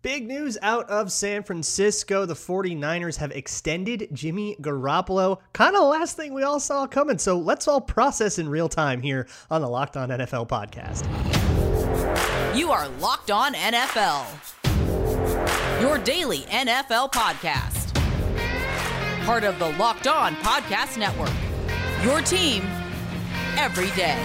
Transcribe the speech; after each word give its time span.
Big 0.00 0.28
news 0.28 0.56
out 0.62 0.88
of 0.88 1.10
San 1.10 1.42
Francisco. 1.42 2.24
The 2.24 2.34
49ers 2.34 3.16
have 3.16 3.32
extended 3.32 4.08
Jimmy 4.12 4.56
Garoppolo. 4.60 5.38
Kind 5.52 5.74
of 5.74 5.82
the 5.82 5.88
last 5.88 6.16
thing 6.16 6.32
we 6.34 6.44
all 6.44 6.60
saw 6.60 6.86
coming. 6.86 7.18
So 7.18 7.36
let's 7.36 7.66
all 7.66 7.80
process 7.80 8.38
in 8.38 8.48
real 8.48 8.68
time 8.68 9.02
here 9.02 9.26
on 9.50 9.60
the 9.60 9.68
Locked 9.68 9.96
On 9.96 10.08
NFL 10.08 10.48
podcast. 10.48 11.04
You 12.56 12.70
are 12.70 12.88
Locked 13.00 13.32
On 13.32 13.54
NFL, 13.54 14.24
your 15.80 15.98
daily 15.98 16.42
NFL 16.42 17.12
podcast. 17.12 17.92
Part 19.24 19.42
of 19.42 19.58
the 19.58 19.70
Locked 19.72 20.06
On 20.06 20.36
Podcast 20.36 20.96
Network, 20.96 21.34
your 22.04 22.22
team 22.22 22.62
every 23.56 23.90
day. 23.96 24.16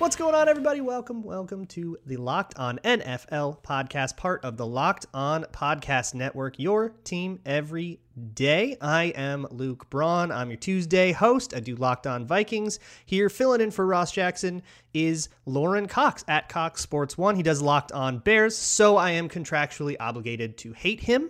What's 0.00 0.16
going 0.16 0.34
on, 0.34 0.48
everybody? 0.48 0.80
Welcome, 0.80 1.22
welcome 1.22 1.66
to 1.66 1.98
the 2.06 2.16
Locked 2.16 2.58
On 2.58 2.78
NFL 2.82 3.62
podcast, 3.62 4.16
part 4.16 4.42
of 4.46 4.56
the 4.56 4.66
Locked 4.66 5.04
On 5.12 5.44
Podcast 5.52 6.14
Network, 6.14 6.58
your 6.58 6.94
team 7.04 7.38
every 7.44 8.00
day. 8.32 8.78
I 8.80 9.12
am 9.14 9.46
Luke 9.50 9.90
Braun. 9.90 10.32
I'm 10.32 10.48
your 10.48 10.56
Tuesday 10.56 11.12
host. 11.12 11.54
I 11.54 11.60
do 11.60 11.76
Locked 11.76 12.06
On 12.06 12.24
Vikings. 12.24 12.78
Here, 13.04 13.28
filling 13.28 13.60
in 13.60 13.70
for 13.70 13.84
Ross 13.84 14.10
Jackson 14.10 14.62
is 14.94 15.28
Lorin 15.44 15.86
Cox 15.86 16.24
at 16.28 16.48
Cox 16.48 16.80
Sports 16.80 17.18
One. 17.18 17.36
He 17.36 17.42
does 17.42 17.60
Locked 17.60 17.92
On 17.92 18.20
Bears, 18.20 18.56
so 18.56 18.96
I 18.96 19.10
am 19.10 19.28
contractually 19.28 19.96
obligated 20.00 20.56
to 20.58 20.72
hate 20.72 21.00
him, 21.00 21.28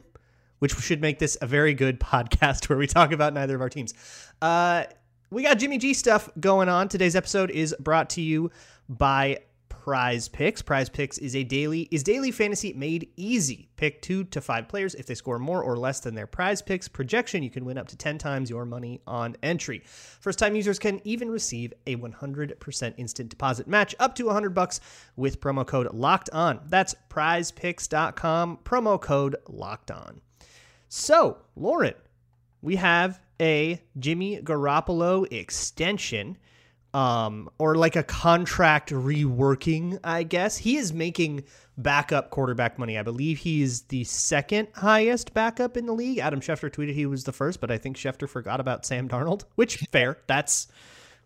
which 0.60 0.76
should 0.76 1.00
make 1.00 1.18
this 1.18 1.36
a 1.42 1.46
very 1.48 1.74
good 1.74 1.98
podcast 2.00 2.68
where 2.68 2.78
we 2.78 2.86
talk 2.86 3.10
about 3.10 3.34
neither 3.34 3.56
of 3.56 3.62
our 3.62 3.68
teams. 3.68 3.94
Uh, 4.40 4.84
we 5.30 5.42
got 5.42 5.58
Jimmy 5.58 5.78
G 5.78 5.94
stuff 5.94 6.28
going 6.40 6.68
on. 6.68 6.88
Today's 6.88 7.14
episode 7.14 7.50
is 7.50 7.74
brought 7.78 8.10
to 8.10 8.20
you 8.20 8.50
by 8.88 9.38
Prize 9.68 10.26
Picks. 10.28 10.60
Prize 10.60 10.88
Picks 10.88 11.18
is 11.18 11.36
a 11.36 11.44
daily 11.44 11.82
is 11.92 12.02
daily 12.02 12.32
fantasy 12.32 12.72
made 12.72 13.10
easy. 13.16 13.68
Pick 13.76 14.02
2 14.02 14.24
to 14.24 14.40
5 14.40 14.68
players 14.68 14.96
if 14.96 15.06
they 15.06 15.14
score 15.14 15.38
more 15.38 15.62
or 15.62 15.76
less 15.76 16.00
than 16.00 16.16
their 16.16 16.26
Prize 16.26 16.60
Picks 16.60 16.88
projection, 16.88 17.44
you 17.44 17.50
can 17.50 17.64
win 17.64 17.78
up 17.78 17.86
to 17.88 17.96
10 17.96 18.18
times 18.18 18.50
your 18.50 18.64
money 18.64 19.00
on 19.06 19.36
entry. 19.42 19.82
First-time 19.84 20.56
users 20.56 20.80
can 20.80 21.00
even 21.04 21.30
receive 21.30 21.72
a 21.86 21.94
100% 21.94 22.94
instant 22.96 23.28
deposit 23.28 23.68
match 23.68 23.94
up 24.00 24.16
to 24.16 24.26
100 24.26 24.50
bucks 24.50 24.80
with 25.14 25.40
promo 25.40 25.64
code 25.64 25.94
locked 25.94 26.28
on. 26.30 26.60
That's 26.66 26.96
prizepicks.com 27.08 28.58
promo 28.64 29.00
code 29.00 29.36
locked 29.48 29.92
on. 29.92 30.20
So, 30.88 31.38
Lorin, 31.54 31.94
we 32.62 32.76
have 32.76 33.20
a 33.40 33.80
Jimmy 33.98 34.40
Garoppolo 34.42 35.30
extension 35.32 36.36
um 36.92 37.48
or 37.58 37.76
like 37.76 37.94
a 37.94 38.02
contract 38.02 38.90
reworking 38.90 39.96
i 40.02 40.24
guess. 40.24 40.56
He 40.56 40.76
is 40.76 40.92
making 40.92 41.44
backup 41.78 42.30
quarterback 42.30 42.80
money. 42.80 42.98
I 42.98 43.02
believe 43.04 43.38
he 43.38 43.62
is 43.62 43.82
the 43.82 44.02
second 44.04 44.66
highest 44.74 45.32
backup 45.32 45.76
in 45.76 45.86
the 45.86 45.92
league. 45.92 46.18
Adam 46.18 46.40
schefter 46.40 46.68
tweeted 46.68 46.94
he 46.94 47.06
was 47.06 47.22
the 47.24 47.32
first 47.32 47.60
but 47.60 47.70
i 47.70 47.78
think 47.78 47.96
schefter 47.96 48.28
forgot 48.28 48.58
about 48.58 48.84
sam 48.84 49.08
darnold 49.08 49.44
which 49.54 49.76
fair 49.92 50.18
that's 50.26 50.66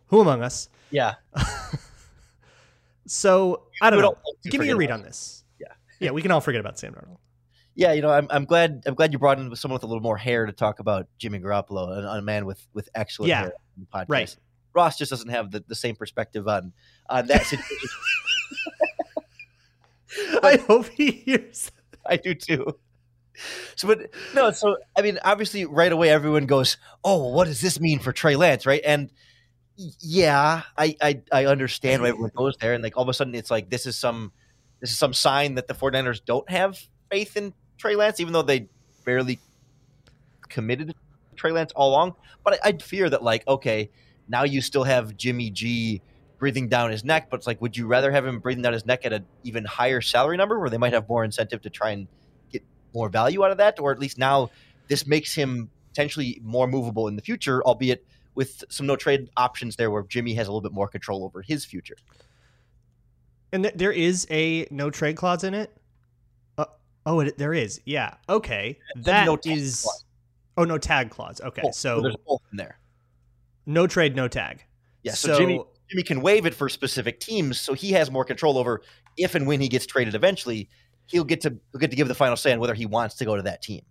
who 0.09 0.21
among 0.21 0.43
us. 0.43 0.69
Yeah. 0.91 1.15
So 3.07 3.65
i 3.83 3.91
don't 3.91 3.99
We 3.99 4.03
know. 4.03 4.17
don't 4.25 4.53
give 4.53 4.61
me 4.61 4.71
a 4.71 4.77
read 4.77 4.91
on 4.91 5.03
this. 5.03 5.45
Yeah. 5.61 5.69
yeah 6.01 6.11
we 6.11 6.23
can 6.23 6.31
all 6.31 6.41
forget 6.41 6.61
about 6.61 6.79
sam 6.79 6.95
darnold 6.95 7.19
yeah 7.75 7.93
you 7.93 8.03
know 8.03 8.11
I'm, 8.11 8.27
I'm 8.31 8.45
glad 8.45 8.83
i'm 8.87 8.95
glad 8.95 9.13
you 9.13 9.19
brought 9.19 9.39
in 9.39 9.55
someone 9.57 9.75
with 9.77 9.83
a 9.83 9.87
little 9.87 10.03
more 10.03 10.17
hair 10.17 10.47
to 10.47 10.53
talk 10.53 10.79
about 10.79 11.07
jimmy 11.19 11.39
garoppolo 11.41 11.89
a, 12.05 12.19
a 12.19 12.23
man 12.23 12.47
with 12.47 12.65
with 12.73 12.89
excellent 12.95 13.29
Yeah. 13.31 13.41
hair 13.41 13.53
on 13.77 13.87
the 13.91 13.99
podcast. 13.99 14.09
Right. 14.09 14.37
ross 14.75 14.97
just 14.99 15.11
doesn't 15.11 15.29
have 15.31 15.51
the, 15.51 15.65
the 15.67 15.75
same 15.75 15.97
perspective 15.97 16.47
on 16.49 16.73
on 17.11 17.27
that 17.27 17.43
situation. 17.45 17.89
I 20.43 20.57
hope 20.67 20.89
he 20.89 21.11
hears 21.11 21.71
i 22.07 22.17
do 22.17 22.35
too. 22.35 22.67
So 23.75 23.89
but 23.89 24.11
no 24.35 24.53
so 24.53 24.77
i 24.97 25.03
mean 25.03 25.19
obviously 25.25 25.65
right 25.65 25.91
away 25.91 26.11
everyone 26.11 26.47
goes 26.47 26.77
oh 27.03 27.29
what 27.31 27.47
does 27.47 27.61
this 27.61 27.81
mean 27.81 27.99
for 27.99 28.13
trey 28.13 28.37
lance? 28.37 28.65
Right? 28.67 28.83
And 28.85 29.11
yeah 29.77 30.63
i 30.79 30.95
i, 31.03 31.21
I 31.33 31.47
understand 31.47 32.01
why 32.03 32.11
everyone 32.11 32.31
goes 32.37 32.57
there 32.61 32.75
and 32.75 32.85
like 32.85 32.97
all 32.97 33.03
of 33.03 33.09
a 33.09 33.15
sudden 33.15 33.35
it's 33.35 33.51
like 33.51 33.71
this 33.71 33.87
is 33.87 33.97
some 33.97 34.31
this 34.81 34.91
is 34.91 34.99
some 34.99 35.13
sign 35.13 35.57
that 35.57 35.67
the 35.67 35.75
49ers 35.75 36.25
don't 36.25 36.49
have 36.49 36.79
faith 37.11 37.37
in 37.37 37.53
Trey 37.79 37.97
Lance, 37.97 38.21
even 38.21 38.33
though 38.33 38.43
they 38.43 38.69
barely 39.05 39.39
committed 40.49 40.89
to 40.89 40.95
Trey 41.37 41.53
Lance 41.53 41.73
all 41.73 41.91
along. 41.91 42.15
But 42.45 42.55
I, 42.55 42.69
I'd 42.69 42.83
fear 42.83 43.11
that, 43.11 43.23
like, 43.23 43.47
okay, 43.47 43.91
now 44.29 44.45
you 44.45 44.61
still 44.61 44.85
have 44.85 45.17
Jimmy 45.17 45.51
G 45.51 46.01
breathing 46.39 46.69
down 46.69 46.91
his 46.91 47.05
neck, 47.05 47.29
but 47.31 47.37
it's 47.39 47.47
like, 47.47 47.61
would 47.63 47.77
you 47.77 47.87
rather 47.87 48.11
have 48.11 48.27
him 48.27 48.39
breathing 48.39 48.63
down 48.63 48.73
his 48.73 48.85
neck 48.85 49.05
at 49.05 49.13
an 49.13 49.25
even 49.45 49.65
higher 49.65 50.01
salary 50.01 50.37
number 50.37 50.59
where 50.59 50.69
they 50.69 50.79
might 50.79 50.93
have 50.93 51.09
more 51.09 51.25
incentive 51.25 51.63
to 51.63 51.71
try 51.71 51.91
and 51.91 52.07
get 52.53 52.63
more 52.95 53.09
value 53.09 53.45
out 53.45 53.51
of 53.51 53.59
that? 53.59 53.81
Or 53.81 53.93
at 53.93 53.99
least 53.99 54.19
now 54.19 54.51
this 54.89 55.07
makes 55.07 55.35
him 55.35 55.71
potentially 55.89 56.41
more 56.43 56.67
movable 56.67 57.09
in 57.09 57.17
the 57.17 57.23
future, 57.23 57.63
albeit 57.65 58.05
with 58.35 58.65
some 58.69 58.87
no 58.87 58.97
trade 58.97 59.31
options 59.37 59.77
there 59.77 59.91
where 59.91 60.03
Jimmy 60.03 60.35
has 60.35 60.49
a 60.49 60.51
little 60.51 60.61
bit 60.61 60.73
more 60.73 60.89
control 60.89 61.25
over 61.25 61.41
his 61.41 61.65
future. 61.65 61.97
and 63.53 63.63
th- 63.65 63.75
there 63.77 63.93
is 63.93 64.27
a 64.31 64.67
no 64.71 64.91
trade 64.91 65.17
clause 65.17 65.45
in 65.45 65.55
it 65.55 65.71
oh 67.07 67.21
it, 67.21 67.39
there 67.39 67.55
is 67.55 67.81
yeah 67.85 68.15
okay 68.29 68.79
that 68.97 69.27
no 69.27 69.39
is 69.45 69.83
clause. 69.83 70.05
oh 70.57 70.65
no 70.65 70.79
tag 70.79 71.11
clause 71.11 71.41
okay 71.41 71.63
Both. 71.63 71.75
so 71.75 72.01
there's 72.01 72.17
both 72.27 72.43
in 72.53 72.57
there. 72.57 72.79
no 73.67 73.87
trade 73.87 74.17
no 74.17 74.29
tag 74.29 74.65
Yeah, 75.03 75.13
so, 75.15 75.37
Jimmy 75.39 75.61
Jimmy 75.91 76.03
can 76.03 76.21
waive 76.23 76.47
it 76.47 76.55
for 76.55 76.69
specific 76.69 77.21
teams, 77.21 77.61
so 77.61 77.75
he 77.75 77.93
has 77.93 78.11
more 78.11 78.25
control 78.25 78.57
over 78.59 78.81
if 79.19 79.35
and 79.35 79.47
when 79.47 79.61
he 79.61 79.69
gets 79.69 79.85
traded. 79.87 80.15
Eventually, 80.15 80.69
he'll 81.07 81.25
get 81.25 81.43
to 81.43 81.51
he'll 81.73 81.79
get 81.81 81.91
to 81.91 81.97
give 81.97 82.09
the 82.09 82.15
final 82.15 82.37
say 82.37 82.53
on 82.53 82.59
whether 82.59 82.75
he 82.75 82.87
wants 82.87 83.17
to 83.17 83.25
go 83.27 83.37
to 83.37 83.43
that 83.43 83.61
team. 83.63 83.83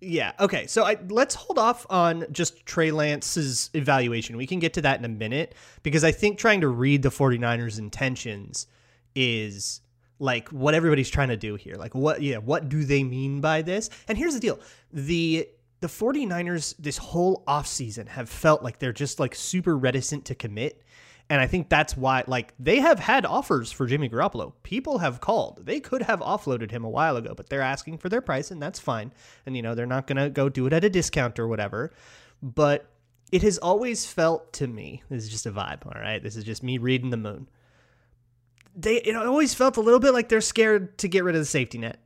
Yeah. 0.00 0.32
Okay. 0.40 0.66
So 0.66 0.84
I, 0.84 0.96
let's 1.10 1.34
hold 1.34 1.58
off 1.58 1.86
on 1.90 2.24
just 2.32 2.64
Trey 2.64 2.90
Lance's 2.90 3.68
evaluation. 3.74 4.38
We 4.38 4.46
can 4.46 4.58
get 4.58 4.72
to 4.74 4.80
that 4.82 4.98
in 4.98 5.04
a 5.04 5.08
minute 5.10 5.54
because 5.82 6.04
I 6.04 6.10
think 6.10 6.38
trying 6.38 6.62
to 6.62 6.68
read 6.68 7.02
the 7.02 7.10
49ers 7.10 7.78
intentions 7.78 8.66
is 9.14 9.82
like 10.20 10.48
what 10.50 10.74
everybody's 10.74 11.10
trying 11.10 11.28
to 11.28 11.36
do 11.36 11.56
here. 11.56 11.74
Like 11.74 11.94
what 11.94 12.22
yeah, 12.22 12.36
what 12.36 12.68
do 12.68 12.84
they 12.84 13.02
mean 13.02 13.40
by 13.40 13.62
this? 13.62 13.90
And 14.06 14.16
here's 14.16 14.34
the 14.34 14.40
deal. 14.40 14.60
The 14.92 15.48
the 15.80 15.88
49ers 15.88 16.74
this 16.78 16.98
whole 16.98 17.42
offseason 17.48 18.06
have 18.08 18.28
felt 18.28 18.62
like 18.62 18.78
they're 18.78 18.92
just 18.92 19.18
like 19.18 19.34
super 19.34 19.76
reticent 19.76 20.26
to 20.26 20.34
commit. 20.34 20.82
And 21.30 21.40
I 21.40 21.46
think 21.46 21.68
that's 21.68 21.96
why, 21.96 22.24
like, 22.26 22.52
they 22.58 22.80
have 22.80 22.98
had 22.98 23.24
offers 23.24 23.70
for 23.70 23.86
Jimmy 23.86 24.08
Garoppolo. 24.08 24.52
People 24.64 24.98
have 24.98 25.20
called. 25.20 25.64
They 25.64 25.78
could 25.78 26.02
have 26.02 26.18
offloaded 26.18 26.72
him 26.72 26.82
a 26.82 26.90
while 26.90 27.16
ago, 27.16 27.34
but 27.36 27.48
they're 27.48 27.60
asking 27.60 27.98
for 27.98 28.08
their 28.08 28.20
price, 28.20 28.50
and 28.50 28.60
that's 28.60 28.80
fine. 28.80 29.12
And, 29.46 29.54
you 29.54 29.62
know, 29.62 29.76
they're 29.76 29.86
not 29.86 30.08
going 30.08 30.16
to 30.16 30.28
go 30.28 30.48
do 30.48 30.66
it 30.66 30.72
at 30.72 30.82
a 30.82 30.90
discount 30.90 31.38
or 31.38 31.46
whatever. 31.46 31.92
But 32.42 32.90
it 33.30 33.42
has 33.42 33.58
always 33.58 34.06
felt 34.06 34.52
to 34.54 34.66
me, 34.66 35.04
this 35.08 35.22
is 35.22 35.28
just 35.28 35.46
a 35.46 35.52
vibe, 35.52 35.86
all 35.86 36.02
right? 36.02 36.20
This 36.20 36.34
is 36.34 36.42
just 36.42 36.64
me 36.64 36.78
reading 36.78 37.10
the 37.10 37.16
moon. 37.16 37.48
They, 38.74 38.96
it 38.96 39.16
always 39.16 39.54
felt 39.54 39.76
a 39.76 39.80
little 39.80 40.00
bit 40.00 40.12
like 40.12 40.28
they're 40.28 40.40
scared 40.40 40.98
to 40.98 41.08
get 41.08 41.24
rid 41.24 41.34
of 41.34 41.40
the 41.40 41.46
safety 41.46 41.78
net. 41.78 42.00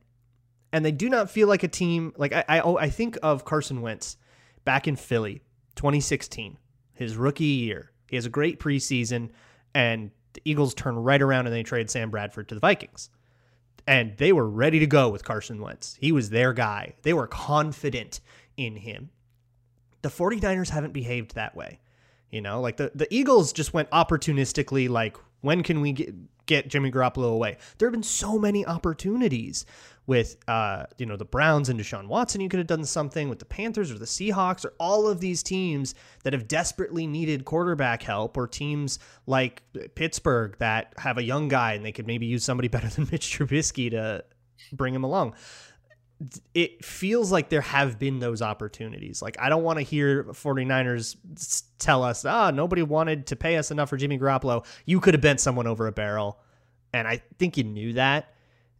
And 0.73 0.83
they 0.83 0.91
do 0.91 1.09
not 1.09 1.29
feel 1.29 1.47
like 1.47 1.63
a 1.63 1.67
team, 1.67 2.13
like, 2.17 2.33
I, 2.33 2.43
I, 2.47 2.73
I 2.73 2.89
think 2.89 3.17
of 3.23 3.45
Carson 3.45 3.81
Wentz 3.81 4.17
back 4.65 4.87
in 4.87 4.95
Philly, 4.95 5.41
2016, 5.75 6.57
his 6.93 7.15
rookie 7.15 7.45
year. 7.45 7.91
He 8.09 8.17
has 8.17 8.25
a 8.25 8.29
great 8.29 8.59
preseason, 8.59 9.29
and 9.73 10.11
the 10.33 10.41
Eagles 10.43 10.73
turn 10.73 10.95
right 10.95 11.21
around 11.21 11.47
and 11.47 11.55
they 11.55 11.63
trade 11.63 11.89
Sam 11.89 12.09
Bradford 12.09 12.49
to 12.49 12.55
the 12.55 12.61
Vikings. 12.61 13.09
And 13.87 14.17
they 14.17 14.33
were 14.33 14.49
ready 14.49 14.79
to 14.79 14.87
go 14.87 15.09
with 15.09 15.23
Carson 15.23 15.61
Wentz. 15.61 15.97
He 16.01 16.11
was 16.11 16.29
their 16.29 16.53
guy. 16.53 16.95
They 17.03 17.13
were 17.13 17.27
confident 17.27 18.19
in 18.57 18.75
him. 18.75 19.11
The 20.01 20.09
49ers 20.09 20.69
haven't 20.69 20.93
behaved 20.93 21.35
that 21.35 21.55
way. 21.55 21.79
You 22.31 22.41
know, 22.41 22.59
like 22.59 22.77
the, 22.77 22.91
the 22.93 23.07
Eagles 23.13 23.53
just 23.53 23.73
went 23.73 23.89
opportunistically, 23.91 24.89
like, 24.89 25.15
when 25.41 25.63
can 25.63 25.79
we 25.79 25.93
get, 25.93 26.13
get 26.45 26.67
Jimmy 26.67 26.91
Garoppolo 26.91 27.33
away? 27.33 27.57
There 27.77 27.87
have 27.87 27.93
been 27.93 28.03
so 28.03 28.37
many 28.37 28.65
opportunities 28.65 29.65
with 30.07 30.37
uh, 30.47 30.85
you 30.97 31.05
know 31.05 31.17
the 31.17 31.25
Browns 31.25 31.69
and 31.69 31.79
Deshaun 31.79 32.07
Watson. 32.07 32.41
You 32.41 32.49
could 32.49 32.59
have 32.59 32.67
done 32.67 32.85
something 32.85 33.29
with 33.29 33.39
the 33.39 33.45
Panthers 33.45 33.91
or 33.91 33.97
the 33.97 34.05
Seahawks 34.05 34.65
or 34.65 34.73
all 34.79 35.07
of 35.07 35.19
these 35.19 35.41
teams 35.41 35.95
that 36.23 36.33
have 36.33 36.47
desperately 36.47 37.07
needed 37.07 37.45
quarterback 37.45 38.03
help, 38.03 38.37
or 38.37 38.47
teams 38.47 38.99
like 39.25 39.63
Pittsburgh 39.95 40.55
that 40.59 40.93
have 40.97 41.17
a 41.17 41.23
young 41.23 41.47
guy 41.47 41.73
and 41.73 41.85
they 41.85 41.91
could 41.91 42.07
maybe 42.07 42.25
use 42.25 42.43
somebody 42.43 42.67
better 42.75 42.87
than 42.87 43.07
Mitch 43.11 43.37
Trubisky 43.37 43.89
to 43.91 44.23
bring 44.71 44.93
him 44.93 45.03
along. 45.03 45.35
It 46.53 46.83
feels 46.83 47.31
like 47.31 47.49
there 47.49 47.61
have 47.61 47.99
been 47.99 48.19
those 48.19 48.41
opportunities. 48.41 49.21
Like 49.21 49.37
I 49.39 49.49
don't 49.49 49.63
want 49.63 49.79
to 49.79 49.83
hear 49.83 50.23
49ers 50.25 51.17
tell 51.77 52.03
us, 52.03 52.23
"Ah, 52.25 52.51
nobody 52.51 52.83
wanted 52.83 53.27
to 53.27 53.35
pay 53.35 53.57
us 53.57 53.71
enough 53.71 53.89
for 53.89 53.97
Jimmy 53.97 54.17
Garoppolo. 54.17 54.65
You 54.85 54.99
could 54.99 55.13
have 55.13 55.21
bent 55.21 55.39
someone 55.39 55.67
over 55.67 55.87
a 55.87 55.91
barrel." 55.91 56.39
And 56.93 57.07
I 57.07 57.21
think 57.37 57.57
you 57.57 57.65
knew 57.65 57.93
that 57.93 58.33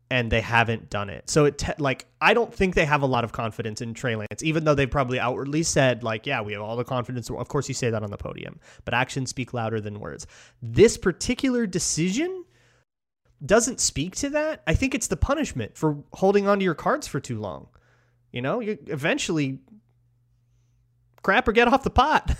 and 0.10 0.32
they 0.32 0.42
haven't 0.42 0.90
done 0.90 1.10
it. 1.10 1.30
So 1.30 1.46
it 1.46 1.58
te- 1.58 1.74
like 1.80 2.06
I 2.22 2.34
don't 2.34 2.54
think 2.54 2.76
they 2.76 2.86
have 2.86 3.02
a 3.02 3.08
lot 3.08 3.24
of 3.24 3.32
confidence 3.32 3.81
in 3.81 3.94
Trey 3.94 4.16
Lance, 4.16 4.44
even 4.44 4.64
though 4.64 4.76
they've 4.76 4.90
probably 4.90 5.20
outwardly 5.20 5.64
said 5.64 6.04
like, 6.04 6.26
yeah, 6.26 6.42
we 6.42 6.54
have 6.54 6.62
all 6.62 6.76
the 6.76 6.84
confidence. 6.84 7.30
Of 7.30 7.48
course, 7.48 7.68
you 7.68 7.74
say 7.74 7.90
that 7.90 8.04
on 8.04 8.12
the 8.12 8.18
podium, 8.18 8.60
but 8.86 8.94
actions 8.94 9.30
speak 9.30 9.54
louder 9.54 9.81
than 9.81 10.00
words. 10.00 10.28
This 10.62 10.98
particular 10.98 11.66
decision 11.66 12.46
doesn't 13.44 13.80
speak 13.80 14.16
to 14.18 14.30
that. 14.32 14.62
I 14.68 14.74
think 14.74 14.94
it's 14.94 15.08
the 15.08 15.18
punishment 15.18 15.78
for 15.78 15.98
holding 16.14 16.48
onto 16.48 16.64
your 16.64 16.76
cards 16.76 17.08
for 17.08 17.20
too 17.20 17.40
long. 17.40 17.68
You 18.32 18.42
know, 18.42 18.60
you 18.60 18.78
eventually 18.88 19.60
crap 21.24 21.48
or 21.48 21.52
get 21.52 21.68
off 21.68 21.84
the 21.84 21.90
pot. 21.90 22.36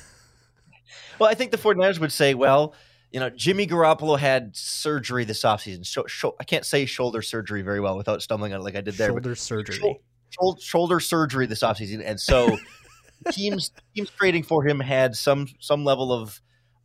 well, 1.20 1.30
I 1.30 1.34
think 1.34 1.52
the 1.52 1.58
49ers 1.58 2.00
would 2.00 2.12
say, 2.12 2.34
well, 2.34 2.76
you 3.12 3.20
know, 3.20 3.30
Jimmy 3.30 3.66
Garoppolo 3.66 4.20
had 4.20 4.56
surgery 4.56 5.24
this 5.24 5.44
offseason. 5.44 5.86
So, 5.86 6.36
I 6.40 6.44
can't 6.44 6.66
say 6.66 6.86
shoulder 6.86 7.22
surgery 7.22 7.62
very 7.62 7.80
well 7.80 7.98
without 7.98 8.22
stumbling 8.22 8.54
on 8.54 8.60
it 8.60 8.64
like 8.64 8.76
I 8.76 8.82
did 8.82 8.96
there. 8.96 9.10
Shoulder 9.10 9.36
surgery. 9.36 10.00
Shoulder, 10.30 10.62
shoulder 10.62 11.00
surgery 11.00 11.46
this 11.46 11.62
offseason. 11.62 12.02
And 12.06 12.20
so 12.20 12.58
teams 13.32 13.72
teams 13.96 14.10
trading 14.12 14.44
for 14.44 14.66
him 14.66 14.80
had 14.80 15.16
some 15.16 15.48
some 15.60 15.86
level 15.86 16.12
of 16.12 16.42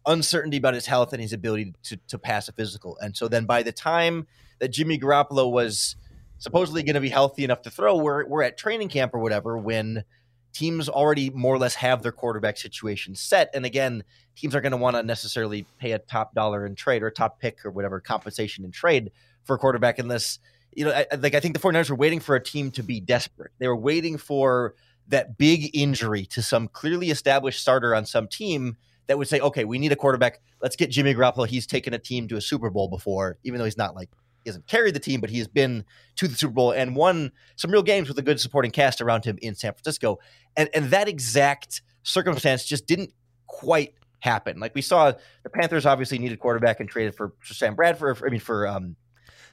uncertainty 0.07 0.57
about 0.57 0.75
his 0.75 0.87
health 0.87 1.13
and 1.13 1.21
his 1.23 1.33
ability 1.33 1.75
to, 1.85 1.97
to 2.09 2.19
pass 2.19 2.49
a 2.49 2.53
physical. 2.53 2.97
And 3.01 3.17
so 3.17 3.29
then 3.29 3.45
by 3.45 3.63
the 3.63 3.73
time 3.73 4.27
that 4.59 4.69
Jimmy 4.69 4.99
Garoppolo 4.99 5.51
was 5.51 5.97
supposedly 6.39 6.83
going 6.83 6.95
to 6.95 7.01
be 7.01 7.11
healthy 7.11 7.45
enough 7.45 7.63
to 7.63 7.71
throw, 7.71 7.97
we're, 7.97 8.27
we're 8.27 8.43
at 8.43 8.57
training 8.57 8.89
camp 8.89 9.15
or 9.15 9.19
whatever 9.19 9.59
when– 9.59 10.05
teams 10.53 10.89
already 10.89 11.31
more 11.31 11.55
or 11.55 11.59
less 11.59 11.75
have 11.75 12.03
their 12.03 12.13
quarterback 12.13 12.57
situation 12.57 13.15
set. 13.15 13.51
And 13.55 13.65
again, 13.65 14.05
teams 14.37 14.55
are 14.55 14.61
going 14.61 14.73
to 14.73 14.79
want 14.79 14.97
to 14.97 15.03
necessarily 15.03 15.67
pay 15.79 15.93
a 15.93 15.99
top 15.99 16.35
dollar 16.35 16.67
in 16.67 16.75
trade 16.75 17.03
or 17.03 17.11
top 17.11 17.39
pick 17.39 17.65
or 17.65 17.71
whatever 17.71 18.01
compensation 18.01 18.65
in 18.65 18.71
trade 18.71 19.13
for 19.45 19.57
a 19.57 19.59
quarterback 19.59 19.99
unless, 19.99 20.39
you 20.75 20.85
know, 20.85 20.93
I, 20.93 21.07
like 21.17 21.35
I 21.35 21.41
think 21.41 21.55
the 21.55 21.61
49ers 21.61 21.91
were 21.91 21.97
waiting 21.97 22.21
for 22.21 22.35
a 22.35 22.43
team 22.43 22.71
to 22.73 22.83
be 22.83 23.01
desperate. 23.01 23.53
They 23.59 23.69
were 23.69 23.77
waiting 23.77 24.19
for 24.19 24.75
that 25.09 25.39
big 25.39 25.71
injury 25.75 26.27
to 26.27 26.43
some 26.43 26.69
clearly 26.69 27.11
established 27.11 27.61
starter 27.61 27.95
on 27.95 28.07
some 28.07 28.29
team 28.29 28.77
that 29.11 29.19
would 29.19 29.27
say, 29.27 29.41
okay, 29.41 29.65
we 29.65 29.81
need 29.81 29.91
a 29.91 29.97
quarterback. 29.97 30.41
Let's 30.63 30.77
get 30.77 30.89
Jimmy 30.89 31.17
Garoppolo. 31.17 31.45
He's 31.45 31.67
taken 31.67 31.93
a 31.93 31.99
team 31.99 32.29
to 32.29 32.37
a 32.37 32.41
Super 32.41 32.71
Bowl 32.71 32.87
before, 32.87 33.39
even 33.43 33.59
though 33.59 33.65
he's 33.65 33.77
not 33.77 33.97
like 33.97 34.09
he 34.45 34.51
hasn't 34.51 34.69
carried 34.69 34.95
the 34.95 35.01
team, 35.01 35.21
but 35.21 35.31
he 35.31 35.39
has 35.39 35.49
been 35.49 35.85
to 36.15 36.29
the 36.29 36.37
Super 36.37 36.53
Bowl 36.53 36.71
and 36.71 36.95
won 36.95 37.33
some 37.57 37.73
real 37.73 37.83
games 37.83 38.07
with 38.07 38.17
a 38.19 38.23
good 38.23 38.39
supporting 38.39 38.71
cast 38.71 39.01
around 39.01 39.25
him 39.25 39.37
in 39.43 39.57
San 39.57 39.73
Francisco. 39.73 40.21
And 40.57 40.71
and 40.73 40.91
that 40.91 41.09
exact 41.09 41.83
circumstance 42.05 42.65
just 42.65 42.87
didn't 42.87 43.13
quite 43.49 43.95
happen. 44.21 44.61
Like 44.61 44.77
we 44.77 44.81
saw, 44.81 45.11
the 45.43 45.51
Panthers 45.51 45.87
obviously 45.87 46.21
needed 46.21 46.39
quarterback 46.39 46.79
and 46.79 46.89
traded 46.89 47.17
for, 47.17 47.33
for 47.41 47.53
Sam 47.53 47.75
Bradford. 47.75 48.17
For, 48.17 48.29
I 48.29 48.31
mean, 48.31 48.39
for 48.39 48.69
um, 48.69 48.95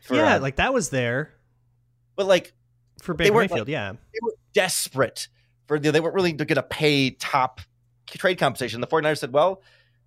for, 0.03 0.17
yeah, 0.17 0.35
uh, 0.35 0.39
like 0.39 0.57
that 0.57 0.71
was 0.71 0.89
there. 0.89 1.33
But 2.15 2.27
like 2.27 2.53
for 3.01 3.15
Baker 3.15 3.33
Mayfield, 3.33 3.61
like, 3.61 3.69
yeah, 3.69 3.91
they 3.91 4.19
were 4.21 4.35
desperate 4.53 5.29
for 5.67 5.79
they 5.79 5.99
weren't 5.99 6.13
really 6.13 6.33
going 6.33 6.47
to 6.47 6.61
pay 6.61 7.09
top 7.09 7.59
trade 8.07 8.37
compensation. 8.37 8.81
The 8.81 8.87
49ers 8.87 9.19
said, 9.19 9.33
well, 9.33 9.61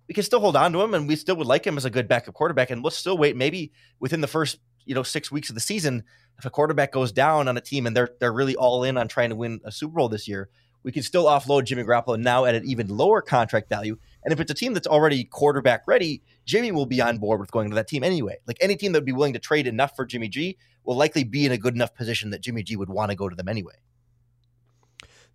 we 0.07 0.13
can 0.13 0.23
still 0.23 0.39
hold 0.39 0.55
on 0.55 0.73
to 0.73 0.81
him 0.81 0.93
and 0.93 1.07
we 1.07 1.15
still 1.15 1.35
would 1.37 1.47
like 1.47 1.65
him 1.65 1.77
as 1.77 1.85
a 1.85 1.89
good 1.89 2.07
backup 2.07 2.33
quarterback. 2.33 2.69
And 2.69 2.83
we'll 2.83 2.91
still 2.91 3.17
wait 3.17 3.35
maybe 3.35 3.71
within 3.99 4.21
the 4.21 4.27
first 4.27 4.57
you 4.85 4.95
know 4.95 5.03
six 5.03 5.31
weeks 5.31 5.49
of 5.49 5.55
the 5.55 5.61
season, 5.61 6.03
if 6.37 6.45
a 6.45 6.49
quarterback 6.49 6.91
goes 6.91 7.11
down 7.11 7.47
on 7.47 7.57
a 7.57 7.61
team 7.61 7.85
and 7.85 7.95
they're 7.95 8.09
they're 8.19 8.33
really 8.33 8.55
all 8.55 8.83
in 8.83 8.97
on 8.97 9.07
trying 9.07 9.29
to 9.29 9.35
win 9.35 9.59
a 9.63 9.71
Super 9.71 9.95
Bowl 9.95 10.09
this 10.09 10.27
year, 10.27 10.49
we 10.83 10.91
can 10.91 11.03
still 11.03 11.25
offload 11.25 11.65
Jimmy 11.65 11.83
Garoppolo 11.83 12.19
now 12.19 12.45
at 12.45 12.55
an 12.55 12.65
even 12.65 12.87
lower 12.87 13.21
contract 13.21 13.69
value. 13.69 13.97
And 14.23 14.31
if 14.33 14.39
it's 14.39 14.51
a 14.51 14.55
team 14.55 14.73
that's 14.73 14.87
already 14.87 15.23
quarterback 15.23 15.83
ready, 15.87 16.21
Jimmy 16.45 16.71
will 16.71 16.85
be 16.85 17.01
on 17.01 17.17
board 17.17 17.39
with 17.39 17.51
going 17.51 17.69
to 17.69 17.75
that 17.75 17.87
team 17.87 18.03
anyway. 18.03 18.37
Like 18.47 18.57
any 18.61 18.75
team 18.75 18.91
that 18.91 18.99
would 18.99 19.05
be 19.05 19.13
willing 19.13 19.33
to 19.33 19.39
trade 19.39 19.67
enough 19.67 19.95
for 19.95 20.05
Jimmy 20.05 20.27
G 20.27 20.57
will 20.83 20.95
likely 20.95 21.23
be 21.23 21.45
in 21.45 21.51
a 21.51 21.57
good 21.57 21.75
enough 21.75 21.93
position 21.95 22.31
that 22.31 22.41
Jimmy 22.41 22.63
G 22.63 22.75
would 22.75 22.89
want 22.89 23.11
to 23.11 23.15
go 23.15 23.29
to 23.29 23.35
them 23.35 23.47
anyway. 23.47 23.75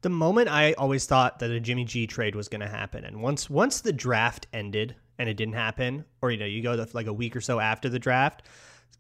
The 0.07 0.11
moment 0.11 0.49
I 0.49 0.73
always 0.75 1.05
thought 1.05 1.41
that 1.41 1.51
a 1.51 1.59
Jimmy 1.59 1.85
G 1.85 2.07
trade 2.07 2.37
was 2.37 2.49
going 2.49 2.61
to 2.61 2.69
happen, 2.69 3.05
and 3.05 3.21
once 3.21 3.51
once 3.51 3.81
the 3.81 3.93
draft 3.93 4.47
ended 4.53 4.95
and 5.19 5.29
it 5.29 5.35
didn't 5.35 5.55
happen, 5.55 6.05
or 6.23 6.31
you 6.31 6.39
know 6.39 6.47
you 6.47 6.63
go 6.63 6.87
like 6.93 7.09
a 7.09 7.13
week 7.13 7.35
or 7.35 7.41
so 7.41 7.59
after 7.59 7.89
the 7.89 7.99
draft, 7.99 8.45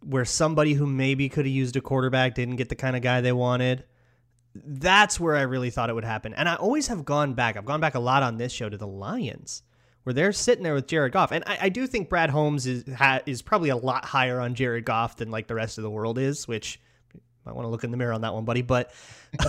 where 0.05 0.25
somebody 0.25 0.73
who 0.73 0.85
maybe 0.85 1.29
could 1.29 1.47
have 1.47 1.55
used 1.55 1.76
a 1.76 1.81
quarterback 1.81 2.35
didn't 2.35 2.56
get 2.56 2.70
the 2.70 2.75
kind 2.75 2.97
of 2.97 3.03
guy 3.03 3.20
they 3.20 3.31
wanted. 3.31 3.85
That's 4.53 5.20
where 5.20 5.37
I 5.37 5.43
really 5.43 5.70
thought 5.70 5.91
it 5.91 5.93
would 5.93 6.03
happen. 6.03 6.35
And 6.35 6.49
I 6.49 6.56
always 6.56 6.88
have 6.88 7.05
gone 7.05 7.35
back. 7.35 7.56
I've 7.56 7.64
gone 7.64 7.81
back 7.81 7.94
a 7.94 8.00
lot 8.00 8.25
on 8.25 8.38
this 8.38 8.50
show 8.50 8.69
to 8.69 8.76
the 8.76 8.88
Lions, 8.88 9.62
where 10.02 10.12
they're 10.12 10.32
sitting 10.32 10.64
there 10.64 10.75
with 10.75 10.88
Jared 10.88 11.12
Goff. 11.12 11.31
And 11.31 11.44
I, 11.47 11.59
I 11.61 11.69
do 11.69 11.87
think 11.87 12.09
Brad 12.09 12.31
Holmes 12.31 12.67
is 12.67 12.82
ha, 12.97 13.20
is 13.26 13.43
probably 13.43 13.69
a 13.69 13.76
lot 13.76 14.05
higher 14.05 14.41
on 14.41 14.56
Jared 14.56 14.85
Goff 14.85 15.19
than 15.19 15.31
like 15.31 15.47
the 15.47 15.55
rest 15.55 15.79
of 15.79 15.82
the 15.82 15.91
world 15.91 16.19
is, 16.19 16.49
which 16.49 16.81
I 17.47 17.52
want 17.52 17.64
to 17.64 17.70
look 17.70 17.85
in 17.85 17.93
the 17.93 17.97
mirror 17.97 18.12
on 18.12 18.23
that 18.23 18.35
one, 18.35 18.44
buddy. 18.44 18.62
But 18.62 18.93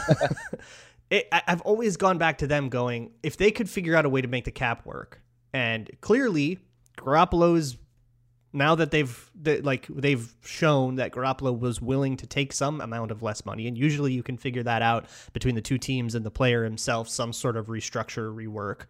it, 1.09 1.27
I've 1.31 1.61
always 1.61 1.97
gone 1.97 2.17
back 2.17 2.39
to 2.39 2.47
them 2.47 2.69
going, 2.69 3.11
if 3.23 3.37
they 3.37 3.51
could 3.51 3.69
figure 3.69 3.95
out 3.95 4.05
a 4.05 4.09
way 4.09 4.21
to 4.21 4.27
make 4.27 4.45
the 4.45 4.51
cap 4.51 4.85
work, 4.85 5.21
and 5.53 5.89
clearly 6.01 6.59
Garoppolo's 6.97 7.77
now 8.53 8.75
that 8.75 8.91
they've 8.91 9.31
they, 9.35 9.61
like 9.61 9.87
they've 9.89 10.33
shown 10.43 10.95
that 10.95 11.11
Garoppolo 11.11 11.57
was 11.57 11.81
willing 11.81 12.17
to 12.17 12.27
take 12.27 12.51
some 12.51 12.81
amount 12.81 13.11
of 13.11 13.21
less 13.21 13.45
money, 13.45 13.67
and 13.67 13.77
usually 13.77 14.13
you 14.13 14.23
can 14.23 14.37
figure 14.37 14.63
that 14.63 14.81
out 14.81 15.05
between 15.33 15.55
the 15.55 15.61
two 15.61 15.77
teams 15.77 16.15
and 16.15 16.25
the 16.25 16.31
player 16.31 16.63
himself, 16.63 17.07
some 17.07 17.31
sort 17.31 17.55
of 17.55 17.67
restructure, 17.67 18.33
rework. 18.33 18.85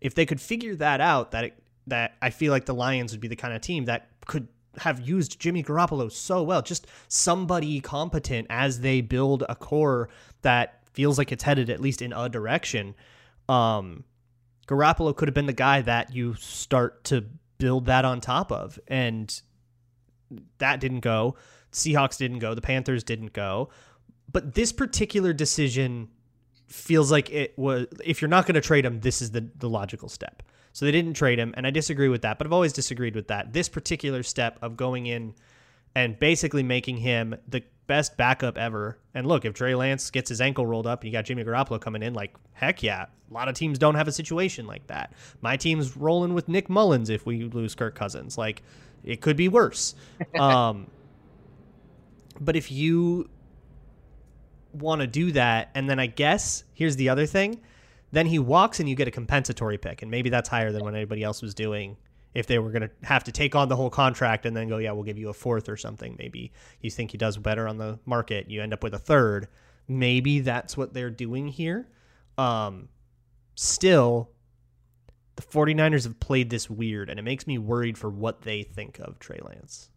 If 0.00 0.14
they 0.14 0.26
could 0.26 0.40
figure 0.40 0.74
that 0.76 1.00
out, 1.00 1.30
that 1.30 1.44
it, 1.44 1.62
that 1.86 2.16
I 2.20 2.30
feel 2.30 2.52
like 2.52 2.64
the 2.64 2.74
Lions 2.74 3.12
would 3.12 3.20
be 3.20 3.28
the 3.28 3.36
kind 3.36 3.54
of 3.54 3.60
team 3.60 3.84
that 3.84 4.08
could 4.26 4.48
have 4.78 5.00
used 5.00 5.38
Jimmy 5.38 5.62
Garoppolo 5.62 6.10
so 6.10 6.42
well, 6.42 6.62
just 6.62 6.86
somebody 7.08 7.80
competent 7.80 8.46
as 8.50 8.80
they 8.80 9.00
build 9.00 9.44
a 9.48 9.54
core 9.54 10.08
that 10.42 10.81
feels 10.92 11.18
like 11.18 11.32
it's 11.32 11.44
headed 11.44 11.70
at 11.70 11.80
least 11.80 12.02
in 12.02 12.12
a 12.12 12.28
direction. 12.28 12.94
Um, 13.48 14.04
Garoppolo 14.66 15.14
could 15.14 15.28
have 15.28 15.34
been 15.34 15.46
the 15.46 15.52
guy 15.52 15.80
that 15.82 16.14
you 16.14 16.34
start 16.34 17.04
to 17.04 17.24
build 17.58 17.86
that 17.86 18.04
on 18.04 18.20
top 18.20 18.50
of. 18.50 18.78
And 18.88 19.40
that 20.58 20.80
didn't 20.80 21.00
go. 21.00 21.36
Seahawks 21.72 22.16
didn't 22.18 22.38
go. 22.38 22.54
The 22.54 22.60
Panthers 22.60 23.04
didn't 23.04 23.32
go. 23.32 23.70
But 24.30 24.54
this 24.54 24.72
particular 24.72 25.32
decision 25.32 26.08
feels 26.66 27.12
like 27.12 27.30
it 27.30 27.56
was 27.58 27.86
if 28.04 28.22
you're 28.22 28.28
not 28.28 28.46
going 28.46 28.54
to 28.54 28.60
trade 28.60 28.84
him, 28.84 29.00
this 29.00 29.20
is 29.20 29.30
the 29.30 29.48
the 29.56 29.68
logical 29.68 30.08
step. 30.08 30.42
So 30.72 30.86
they 30.86 30.92
didn't 30.92 31.14
trade 31.14 31.38
him, 31.38 31.52
and 31.54 31.66
I 31.66 31.70
disagree 31.70 32.08
with 32.08 32.22
that. 32.22 32.38
But 32.38 32.46
I've 32.46 32.52
always 32.52 32.72
disagreed 32.72 33.14
with 33.14 33.28
that. 33.28 33.52
This 33.52 33.68
particular 33.68 34.22
step 34.22 34.58
of 34.62 34.76
going 34.76 35.06
in 35.06 35.34
and 35.94 36.18
basically 36.18 36.62
making 36.62 36.96
him 36.96 37.36
the 37.46 37.62
best 37.92 38.16
backup 38.16 38.56
ever. 38.56 38.96
And 39.12 39.26
look, 39.26 39.44
if 39.44 39.52
Trey 39.52 39.74
Lance 39.74 40.10
gets 40.10 40.30
his 40.30 40.40
ankle 40.40 40.64
rolled 40.66 40.86
up 40.86 41.02
and 41.02 41.08
you 41.08 41.12
got 41.12 41.26
Jimmy 41.26 41.44
Garoppolo 41.44 41.78
coming 41.78 42.02
in, 42.02 42.14
like, 42.14 42.34
heck 42.54 42.82
yeah. 42.82 43.04
A 43.30 43.34
lot 43.34 43.48
of 43.48 43.54
teams 43.54 43.78
don't 43.78 43.96
have 43.96 44.08
a 44.08 44.12
situation 44.12 44.66
like 44.66 44.86
that. 44.86 45.12
My 45.42 45.58
team's 45.58 45.94
rolling 45.94 46.32
with 46.32 46.48
Nick 46.48 46.70
Mullens 46.70 47.10
if 47.10 47.26
we 47.26 47.44
lose 47.44 47.74
Kirk 47.74 47.94
Cousins. 47.94 48.38
Like, 48.38 48.62
it 49.04 49.20
could 49.20 49.36
be 49.36 49.48
worse. 49.48 49.94
um, 50.40 50.86
but 52.40 52.56
if 52.56 52.72
you 52.72 53.28
want 54.72 55.02
to 55.02 55.06
do 55.06 55.32
that, 55.32 55.68
and 55.74 55.86
then 55.86 56.00
I 56.00 56.06
guess 56.06 56.64
here's 56.72 56.96
the 56.96 57.10
other 57.10 57.26
thing 57.26 57.60
then 58.12 58.26
he 58.26 58.38
walks 58.38 58.78
and 58.78 58.88
you 58.90 58.94
get 58.94 59.08
a 59.08 59.10
compensatory 59.10 59.78
pick. 59.78 60.02
And 60.02 60.10
maybe 60.10 60.28
that's 60.28 60.46
higher 60.46 60.70
than 60.70 60.84
what 60.84 60.94
anybody 60.94 61.22
else 61.22 61.40
was 61.40 61.54
doing 61.54 61.96
if 62.34 62.46
they 62.46 62.58
were 62.58 62.70
going 62.70 62.82
to 62.82 62.90
have 63.02 63.24
to 63.24 63.32
take 63.32 63.54
on 63.54 63.68
the 63.68 63.76
whole 63.76 63.90
contract 63.90 64.46
and 64.46 64.56
then 64.56 64.68
go, 64.68 64.78
yeah, 64.78 64.92
we'll 64.92 65.02
give 65.02 65.18
you 65.18 65.28
a 65.28 65.34
fourth 65.34 65.68
or 65.68 65.76
something. 65.76 66.16
Maybe 66.18 66.52
you 66.80 66.90
think 66.90 67.10
he 67.10 67.18
does 67.18 67.36
better 67.36 67.68
on 67.68 67.78
the 67.78 67.98
market, 68.06 68.50
you 68.50 68.62
end 68.62 68.72
up 68.72 68.82
with 68.82 68.94
a 68.94 68.98
third. 68.98 69.48
Maybe 69.88 70.40
that's 70.40 70.76
what 70.76 70.94
they're 70.94 71.10
doing 71.10 71.48
here. 71.48 71.88
Um, 72.38 72.88
still, 73.54 74.30
the 75.36 75.42
49ers 75.42 76.04
have 76.04 76.18
played 76.20 76.50
this 76.50 76.70
weird, 76.70 77.10
and 77.10 77.18
it 77.18 77.22
makes 77.22 77.46
me 77.46 77.58
worried 77.58 77.98
for 77.98 78.08
what 78.08 78.42
they 78.42 78.62
think 78.62 78.98
of 79.00 79.18
Trey 79.18 79.40
Lance. 79.42 79.90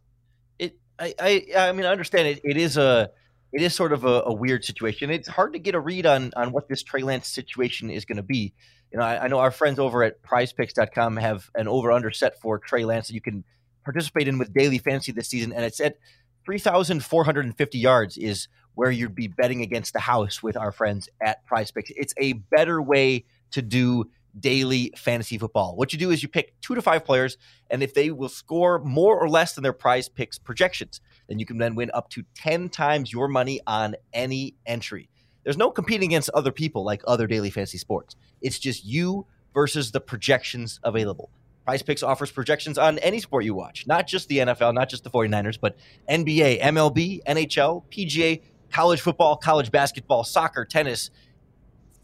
It, 0.60 0.78
I, 1.00 1.14
I, 1.20 1.46
I 1.58 1.72
mean, 1.72 1.86
I 1.86 1.90
understand 1.90 2.28
it. 2.28 2.42
It 2.44 2.58
is 2.58 2.78
a, 2.78 3.10
it 3.54 3.62
is 3.62 3.74
sort 3.74 3.94
of 3.94 4.04
a, 4.04 4.24
a 4.26 4.34
weird 4.34 4.66
situation. 4.66 5.10
It's 5.10 5.28
hard 5.28 5.54
to 5.54 5.60
get 5.60 5.76
a 5.76 5.80
read 5.80 6.06
on 6.06 6.32
on 6.36 6.52
what 6.52 6.68
this 6.68 6.84
Trey 6.84 7.04
Lance 7.04 7.28
situation 7.28 7.90
is 7.90 8.04
going 8.04 8.18
to 8.18 8.24
be 8.24 8.54
you 8.96 9.02
know, 9.02 9.08
I, 9.08 9.26
I 9.26 9.28
know 9.28 9.40
our 9.40 9.52
friends 9.52 9.78
over 9.78 10.04
at 10.04 10.24
prizepicks.com 10.24 11.18
have 11.18 11.52
an 11.54 11.68
over 11.68 11.92
under 11.92 12.12
set 12.12 12.40
for 12.40 12.58
Trey 12.58 12.86
Lance 12.86 13.10
that 13.10 13.14
you 13.14 13.20
can 13.20 13.44
participate 13.84 14.30
in 14.30 14.38
with 14.38 14.54
daily 14.54 14.78
fantasy 14.78 15.12
this 15.12 15.28
season. 15.28 15.52
And 15.52 15.66
it's 15.66 15.82
at 15.82 15.98
3,450 16.46 17.78
yards 17.78 18.18
is 18.18 18.48
where 18.76 18.90
you'd 18.90 19.14
be 19.14 19.28
betting 19.28 19.62
against 19.62 19.92
the 19.92 20.00
house 20.00 20.42
with 20.42 20.56
our 20.56 20.72
friends 20.72 21.10
at 21.20 21.46
Prize 21.46 21.72
Picks. 21.72 21.92
It's 21.98 22.14
a 22.18 22.34
better 22.56 22.82
way 22.82 23.26
to 23.52 23.62
do 23.62 24.10
daily 24.40 24.94
fantasy 24.96 25.38
football. 25.38 25.76
What 25.76 25.92
you 25.92 26.00
do 26.00 26.10
is 26.12 26.24
you 26.24 26.30
pick 26.30 26.54
two 26.62 26.74
to 26.74 26.82
five 26.82 27.04
players, 27.04 27.38
and 27.70 27.84
if 27.84 27.94
they 27.94 28.12
will 28.12 28.30
score 28.30 28.80
more 28.80 29.20
or 29.20 29.28
less 29.28 29.56
than 29.56 29.64
their 29.64 29.74
prize 29.74 30.08
picks 30.08 30.40
projections, 30.40 31.02
then 31.28 31.38
you 31.38 31.46
can 31.46 31.58
then 31.58 31.76
win 31.76 31.92
up 31.94 32.10
to 32.12 32.24
10 32.36 32.70
times 32.70 33.12
your 33.12 33.28
money 33.28 33.60
on 33.68 33.98
any 34.14 34.56
entry. 34.66 35.10
There's 35.46 35.58
no 35.58 35.72
competing 35.72 36.10
against 36.10 36.30
other 36.32 36.52
people 36.52 36.84
like 36.84 37.02
other 37.08 37.28
daily 37.28 37.52
fantasy 37.52 37.78
sports. 37.78 38.18
It's 38.42 38.60
just 38.60 38.84
you 38.84 39.28
versus 39.54 39.92
the 39.92 40.02
projections 40.02 40.82
available. 40.84 41.30
Prize 41.64 41.82
Picks 41.82 42.04
offers 42.04 42.32
projections 42.32 42.78
on 42.78 43.00
any 43.00 43.20
sport 43.20 43.46
you 43.46 43.56
watch, 43.56 43.88
not 43.88 44.06
just 44.08 44.28
the 44.28 44.40
NFL, 44.40 44.74
not 44.74 44.90
just 44.90 45.04
the 45.04 45.10
49ers, 45.10 45.58
but 45.60 45.78
NBA, 46.10 46.62
MLB, 46.62 47.24
NHL, 47.24 47.84
PGA, 47.90 48.42
college 48.72 49.02
football, 49.02 49.38
college 49.38 49.72
basketball, 49.72 50.24
soccer, 50.24 50.66
tennis, 50.66 51.10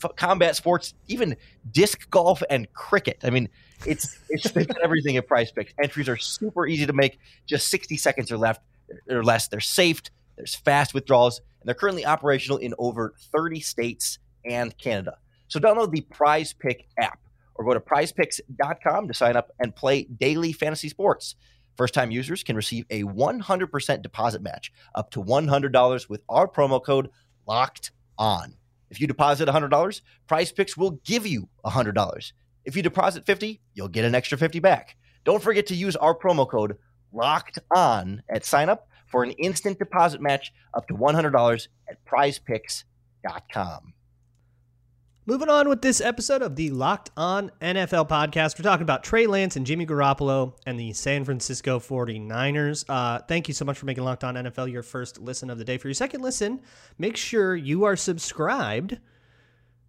f- 0.03 0.15
combat 0.15 0.55
sports, 0.55 0.93
even 1.07 1.35
disc 1.71 2.09
golf 2.09 2.41
and 2.49 2.71
cricket. 2.73 3.19
I 3.23 3.29
mean, 3.29 3.49
it's 3.85 4.17
it's 4.29 4.51
everything 4.83 5.17
at 5.17 5.27
Prize 5.27 5.51
Picks. 5.51 5.73
Entries 5.81 6.09
are 6.09 6.17
super 6.17 6.65
easy 6.65 6.85
to 6.85 6.93
make, 6.93 7.19
just 7.45 7.67
60 7.67 7.97
seconds 7.97 8.31
or 8.31 8.37
left 8.37 8.61
or 9.09 9.23
less. 9.23 9.47
They're 9.47 9.59
safe, 9.59 10.01
there's 10.37 10.55
fast 10.55 10.93
withdrawals, 10.93 11.41
and 11.61 11.67
they're 11.67 11.75
currently 11.75 12.05
operational 12.05 12.57
in 12.57 12.73
over 12.77 13.13
30 13.31 13.59
states 13.61 14.19
and 14.45 14.77
Canada. 14.77 15.17
So 15.47 15.59
download 15.59 15.91
the 15.91 16.01
Prize 16.01 16.53
Pick 16.53 16.87
app 16.99 17.19
or 17.55 17.65
go 17.65 17.73
to 17.73 17.79
prizepicks.com 17.79 19.07
to 19.07 19.13
sign 19.13 19.35
up 19.35 19.51
and 19.59 19.75
play 19.75 20.03
daily 20.03 20.51
fantasy 20.53 20.89
sports. 20.89 21.35
First 21.77 21.93
time 21.93 22.11
users 22.11 22.43
can 22.43 22.55
receive 22.55 22.85
a 22.89 23.03
100% 23.03 24.01
deposit 24.01 24.41
match 24.41 24.71
up 24.95 25.11
to 25.11 25.23
$100 25.23 26.09
with 26.09 26.21
our 26.27 26.47
promo 26.47 26.83
code 26.83 27.09
locked 27.47 27.91
on. 28.17 28.55
If 28.89 28.99
you 28.99 29.07
deposit 29.07 29.47
$100, 29.47 30.01
Prize 30.27 30.51
Picks 30.51 30.75
will 30.75 30.91
give 31.05 31.25
you 31.25 31.47
$100. 31.65 32.31
If 32.65 32.75
you 32.75 32.81
deposit 32.83 33.25
50, 33.25 33.61
you'll 33.73 33.87
get 33.87 34.05
an 34.05 34.15
extra 34.15 34.37
50 34.37 34.59
back. 34.59 34.97
Don't 35.23 35.41
forget 35.41 35.67
to 35.67 35.75
use 35.75 35.95
our 35.95 36.17
promo 36.17 36.47
code 36.47 36.77
locked 37.13 37.59
on 37.75 38.21
at 38.29 38.45
sign 38.45 38.69
up 38.69 38.87
for 39.11 39.23
an 39.23 39.31
instant 39.31 39.77
deposit 39.79 40.21
match 40.21 40.53
up 40.73 40.87
to 40.87 40.93
$100 40.93 41.67
at 41.89 42.05
prizepicks.com. 42.05 43.93
Moving 45.27 45.49
on 45.49 45.69
with 45.69 45.83
this 45.83 46.01
episode 46.01 46.41
of 46.41 46.55
the 46.55 46.71
Locked 46.71 47.11
On 47.15 47.51
NFL 47.61 48.09
podcast, 48.09 48.57
we're 48.57 48.63
talking 48.63 48.81
about 48.81 49.03
Trey 49.03 49.27
Lance 49.27 49.55
and 49.55 49.67
Jimmy 49.67 49.85
Garoppolo 49.85 50.57
and 50.65 50.79
the 50.79 50.93
San 50.93 51.25
Francisco 51.25 51.79
49ers. 51.79 52.85
Uh, 52.89 53.19
thank 53.27 53.47
you 53.47 53.53
so 53.53 53.63
much 53.63 53.77
for 53.77 53.85
making 53.85 54.03
Locked 54.03 54.23
On 54.23 54.33
NFL 54.33 54.71
your 54.71 54.81
first 54.81 55.21
listen 55.21 55.51
of 55.51 55.59
the 55.59 55.63
day. 55.63 55.77
For 55.77 55.89
your 55.89 55.93
second 55.93 56.21
listen, 56.21 56.61
make 56.97 57.15
sure 57.15 57.55
you 57.55 57.83
are 57.83 57.95
subscribed 57.95 58.97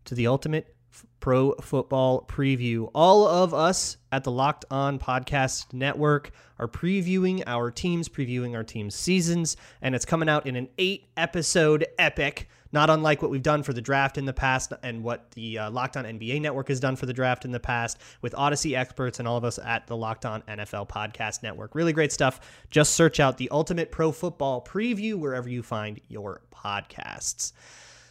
to 0.05 0.15
the 0.15 0.27
Ultimate 0.27 0.77
Pro 1.23 1.53
Football 1.63 2.27
Preview. 2.29 2.91
All 2.95 3.27
of 3.27 3.55
us 3.55 3.97
at 4.11 4.25
the 4.25 4.31
Locked 4.31 4.67
On 4.71 4.99
Podcast 4.99 5.73
Network 5.73 6.33
are 6.59 6.69
previewing 6.69 7.43
our 7.47 7.71
teams, 7.71 8.09
previewing 8.09 8.55
our 8.55 8.65
team's 8.65 8.95
seasons, 8.95 9.57
and 9.81 9.95
it's 9.95 10.05
coming 10.05 10.29
out 10.29 10.47
in 10.47 10.57
an 10.57 10.69
eight 10.77 11.07
episode 11.17 11.87
epic 11.99 12.49
not 12.73 12.89
unlike 12.91 13.21
what 13.21 13.31
we've 13.31 13.43
done 13.43 13.63
for 13.63 13.73
the 13.73 13.81
draft 13.81 14.19
in 14.19 14.25
the 14.25 14.33
past 14.33 14.73
and 14.83 15.05
what 15.05 15.31
the 15.33 15.59
uh, 15.59 15.71
Locked 15.71 15.97
On 15.97 16.05
NBA 16.05 16.41
Network 16.41 16.69
has 16.69 16.81
done 16.81 16.97
for 16.97 17.07
the 17.07 17.13
draft 17.13 17.45
in 17.45 17.53
the 17.53 17.61
past 17.61 17.99
with 18.23 18.35
Odyssey 18.35 18.75
experts 18.75 19.19
and 19.19 19.29
all 19.29 19.37
of 19.37 19.45
us 19.45 19.59
at 19.59 19.87
the 19.87 19.97
Locked 19.97 20.25
On 20.25 20.43
NFL 20.43 20.89
Podcast 20.89 21.43
Network. 21.43 21.75
Really 21.75 21.93
great 21.93 22.13
stuff. 22.13 22.41
Just 22.71 22.95
search 22.95 23.21
out 23.21 23.37
the 23.37 23.51
Ultimate 23.51 23.93
Pro 23.93 24.11
Football 24.11 24.65
Preview 24.65 25.17
wherever 25.17 25.49
you 25.49 25.63
find 25.63 26.01
your 26.09 26.41
podcasts. 26.51 27.53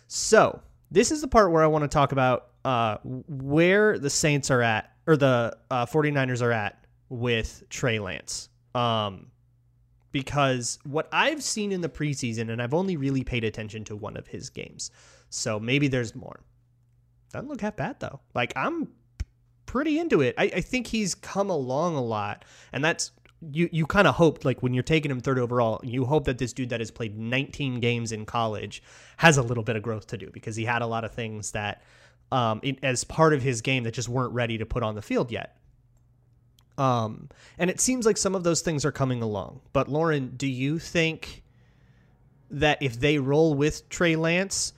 So, 0.08 0.62
this 0.91 1.10
is 1.10 1.22
the 1.22 1.27
part 1.27 1.51
where 1.51 1.63
I 1.63 1.68
want 1.68 1.84
to 1.84 1.88
talk 1.88 2.12
about 2.12 2.50
uh, 2.65 2.98
where 3.03 3.98
the 3.98 4.10
Saints 4.10 4.51
are 4.51 4.62
at, 4.62 4.91
or 5.08 5.18
the 5.18 5.58
uh, 5.70 5.86
49ers 5.86 6.41
are 6.41 6.51
at 6.51 6.86
with 7.10 7.63
Trey 7.70 8.00
Lance. 8.00 8.50
Um, 8.75 9.27
because 10.12 10.80
what 10.84 11.08
I've 11.12 11.44
seen 11.44 11.72
in 11.72 11.82
the 11.82 11.89
preseason, 11.89 12.51
and 12.51 12.62
I've 12.62 12.74
only 12.74 12.98
really 12.98 13.24
paid 13.24 13.44
attention 13.44 13.84
to 13.86 13.96
one 13.96 14.18
of 14.18 14.27
his 14.27 14.50
games, 14.50 14.91
so 15.30 15.60
maybe 15.60 15.88
there's 15.88 16.15
more. 16.15 16.41
Doesn't 17.32 17.48
look 17.48 17.62
half 17.62 17.77
bad 17.77 18.00
though. 18.00 18.20
Like 18.34 18.53
I'm 18.56 18.89
pretty 19.65 20.00
into 20.00 20.22
it. 20.22 20.36
I, 20.38 20.44
I 20.44 20.62
think 20.62 20.88
he's 20.88 21.15
come 21.15 21.50
along 21.50 21.96
a 21.96 22.01
lot, 22.01 22.44
and 22.74 22.84
that's 22.84 23.12
you. 23.51 23.70
You 23.72 23.86
kind 23.86 24.08
of 24.08 24.15
hope 24.15 24.44
like 24.44 24.62
when 24.62 24.74
you're 24.74 24.84
taking 24.84 25.12
him 25.12 25.22
third 25.22 25.39
overall, 25.39 25.80
you 25.84 26.06
hope 26.06 26.25
that 26.25 26.38
this 26.38 26.53
dude 26.53 26.70
that 26.70 26.82
has 26.82 26.91
played 26.91 27.18
19 27.18 27.80
games 27.80 28.12
in 28.12 28.25
college 28.25 28.84
has 29.18 29.38
a 29.38 29.41
little 29.41 29.63
bit 29.63 29.75
of 29.75 29.82
growth 29.84 30.08
to 30.08 30.18
do 30.18 30.30
because 30.32 30.56
he 30.56 30.65
had 30.65 30.82
a 30.82 30.88
lot 30.88 31.03
of 31.03 31.13
things 31.13 31.51
that. 31.51 31.84
Um, 32.31 32.61
it, 32.63 32.79
as 32.81 33.03
part 33.03 33.33
of 33.33 33.41
his 33.41 33.61
game 33.61 33.83
that 33.83 33.93
just 33.93 34.07
weren't 34.07 34.33
ready 34.33 34.57
to 34.57 34.65
put 34.65 34.83
on 34.83 34.95
the 34.95 35.01
field 35.01 35.31
yet. 35.31 35.57
Um, 36.77 37.29
and 37.57 37.69
it 37.69 37.79
seems 37.79 38.05
like 38.05 38.17
some 38.17 38.35
of 38.35 38.43
those 38.43 38.61
things 38.61 38.85
are 38.85 38.91
coming 38.91 39.21
along. 39.21 39.61
But 39.73 39.89
Lorin, 39.89 40.33
do 40.38 40.47
you 40.47 40.79
think 40.79 41.43
that 42.50 42.81
if 42.81 43.00
they 43.00 43.17
roll 43.19 43.53
with 43.53 43.88
Trey 43.89 44.15
Lance, 44.15 44.73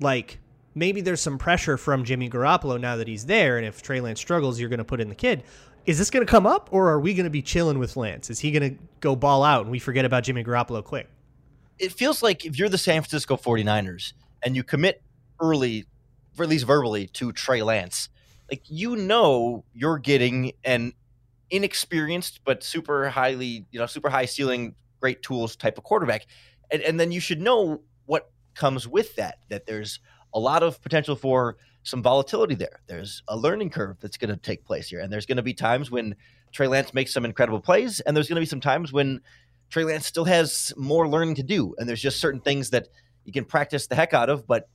like 0.00 0.38
maybe 0.74 1.00
there's 1.00 1.20
some 1.20 1.38
pressure 1.38 1.76
from 1.76 2.04
Jimmy 2.04 2.28
Garoppolo 2.28 2.80
now 2.80 2.96
that 2.96 3.08
he's 3.08 3.26
there, 3.26 3.56
and 3.56 3.66
if 3.66 3.82
Trey 3.82 4.00
Lance 4.00 4.20
struggles, 4.20 4.60
you're 4.60 4.68
going 4.68 4.78
to 4.78 4.84
put 4.84 5.00
in 5.00 5.08
the 5.08 5.14
kid. 5.14 5.42
Is 5.86 5.98
this 5.98 6.10
going 6.10 6.24
to 6.24 6.30
come 6.30 6.46
up, 6.46 6.68
or 6.72 6.90
are 6.90 7.00
we 7.00 7.14
going 7.14 7.24
to 7.24 7.30
be 7.30 7.42
chilling 7.42 7.78
with 7.78 7.96
Lance? 7.96 8.30
Is 8.30 8.38
he 8.38 8.50
going 8.50 8.76
to 8.76 8.82
go 9.00 9.16
ball 9.16 9.42
out 9.42 9.62
and 9.62 9.70
we 9.70 9.78
forget 9.78 10.04
about 10.04 10.24
Jimmy 10.24 10.44
Garoppolo 10.44 10.84
quick? 10.84 11.08
It 11.78 11.92
feels 11.92 12.22
like 12.22 12.44
if 12.44 12.58
you're 12.58 12.68
the 12.68 12.78
San 12.78 13.00
Francisco 13.02 13.36
49ers 13.36 14.12
and 14.42 14.54
you 14.54 14.62
commit 14.62 15.02
early, 15.40 15.86
at 16.38 16.48
least 16.48 16.66
verbally, 16.66 17.06
to 17.08 17.32
Trey 17.32 17.62
Lance, 17.62 18.08
like 18.50 18.62
you 18.68 18.96
know 18.96 19.64
you're 19.72 19.98
getting 19.98 20.52
an 20.64 20.92
inexperienced 21.50 22.40
but 22.44 22.62
super 22.62 23.08
highly, 23.08 23.66
you 23.70 23.78
know, 23.78 23.86
super 23.86 24.08
high 24.08 24.24
ceiling, 24.24 24.74
great 25.00 25.22
tools 25.22 25.56
type 25.56 25.78
of 25.78 25.84
quarterback. 25.84 26.26
And, 26.70 26.82
and 26.82 26.98
then 26.98 27.12
you 27.12 27.20
should 27.20 27.40
know 27.40 27.82
what 28.06 28.30
comes 28.54 28.86
with 28.86 29.16
that, 29.16 29.38
that 29.48 29.66
there's 29.66 30.00
a 30.32 30.38
lot 30.38 30.62
of 30.62 30.80
potential 30.80 31.16
for 31.16 31.56
some 31.82 32.02
volatility 32.02 32.54
there. 32.54 32.80
There's 32.86 33.22
a 33.28 33.36
learning 33.36 33.70
curve 33.70 33.96
that's 34.00 34.16
going 34.16 34.30
to 34.30 34.36
take 34.36 34.64
place 34.64 34.88
here. 34.88 35.00
And 35.00 35.12
there's 35.12 35.26
going 35.26 35.36
to 35.36 35.42
be 35.42 35.54
times 35.54 35.90
when 35.90 36.14
Trey 36.52 36.66
Lance 36.66 36.94
makes 36.94 37.12
some 37.12 37.24
incredible 37.24 37.60
plays, 37.60 38.00
and 38.00 38.16
there's 38.16 38.28
going 38.28 38.36
to 38.36 38.42
be 38.42 38.46
some 38.46 38.60
times 38.60 38.92
when 38.92 39.20
Trey 39.70 39.84
Lance 39.84 40.06
still 40.06 40.24
has 40.24 40.72
more 40.76 41.08
learning 41.08 41.36
to 41.36 41.42
do. 41.42 41.74
And 41.78 41.88
there's 41.88 42.02
just 42.02 42.20
certain 42.20 42.40
things 42.40 42.70
that 42.70 42.88
you 43.24 43.32
can 43.32 43.44
practice 43.44 43.86
the 43.86 43.94
heck 43.94 44.12
out 44.14 44.28
of, 44.28 44.46
but 44.46 44.68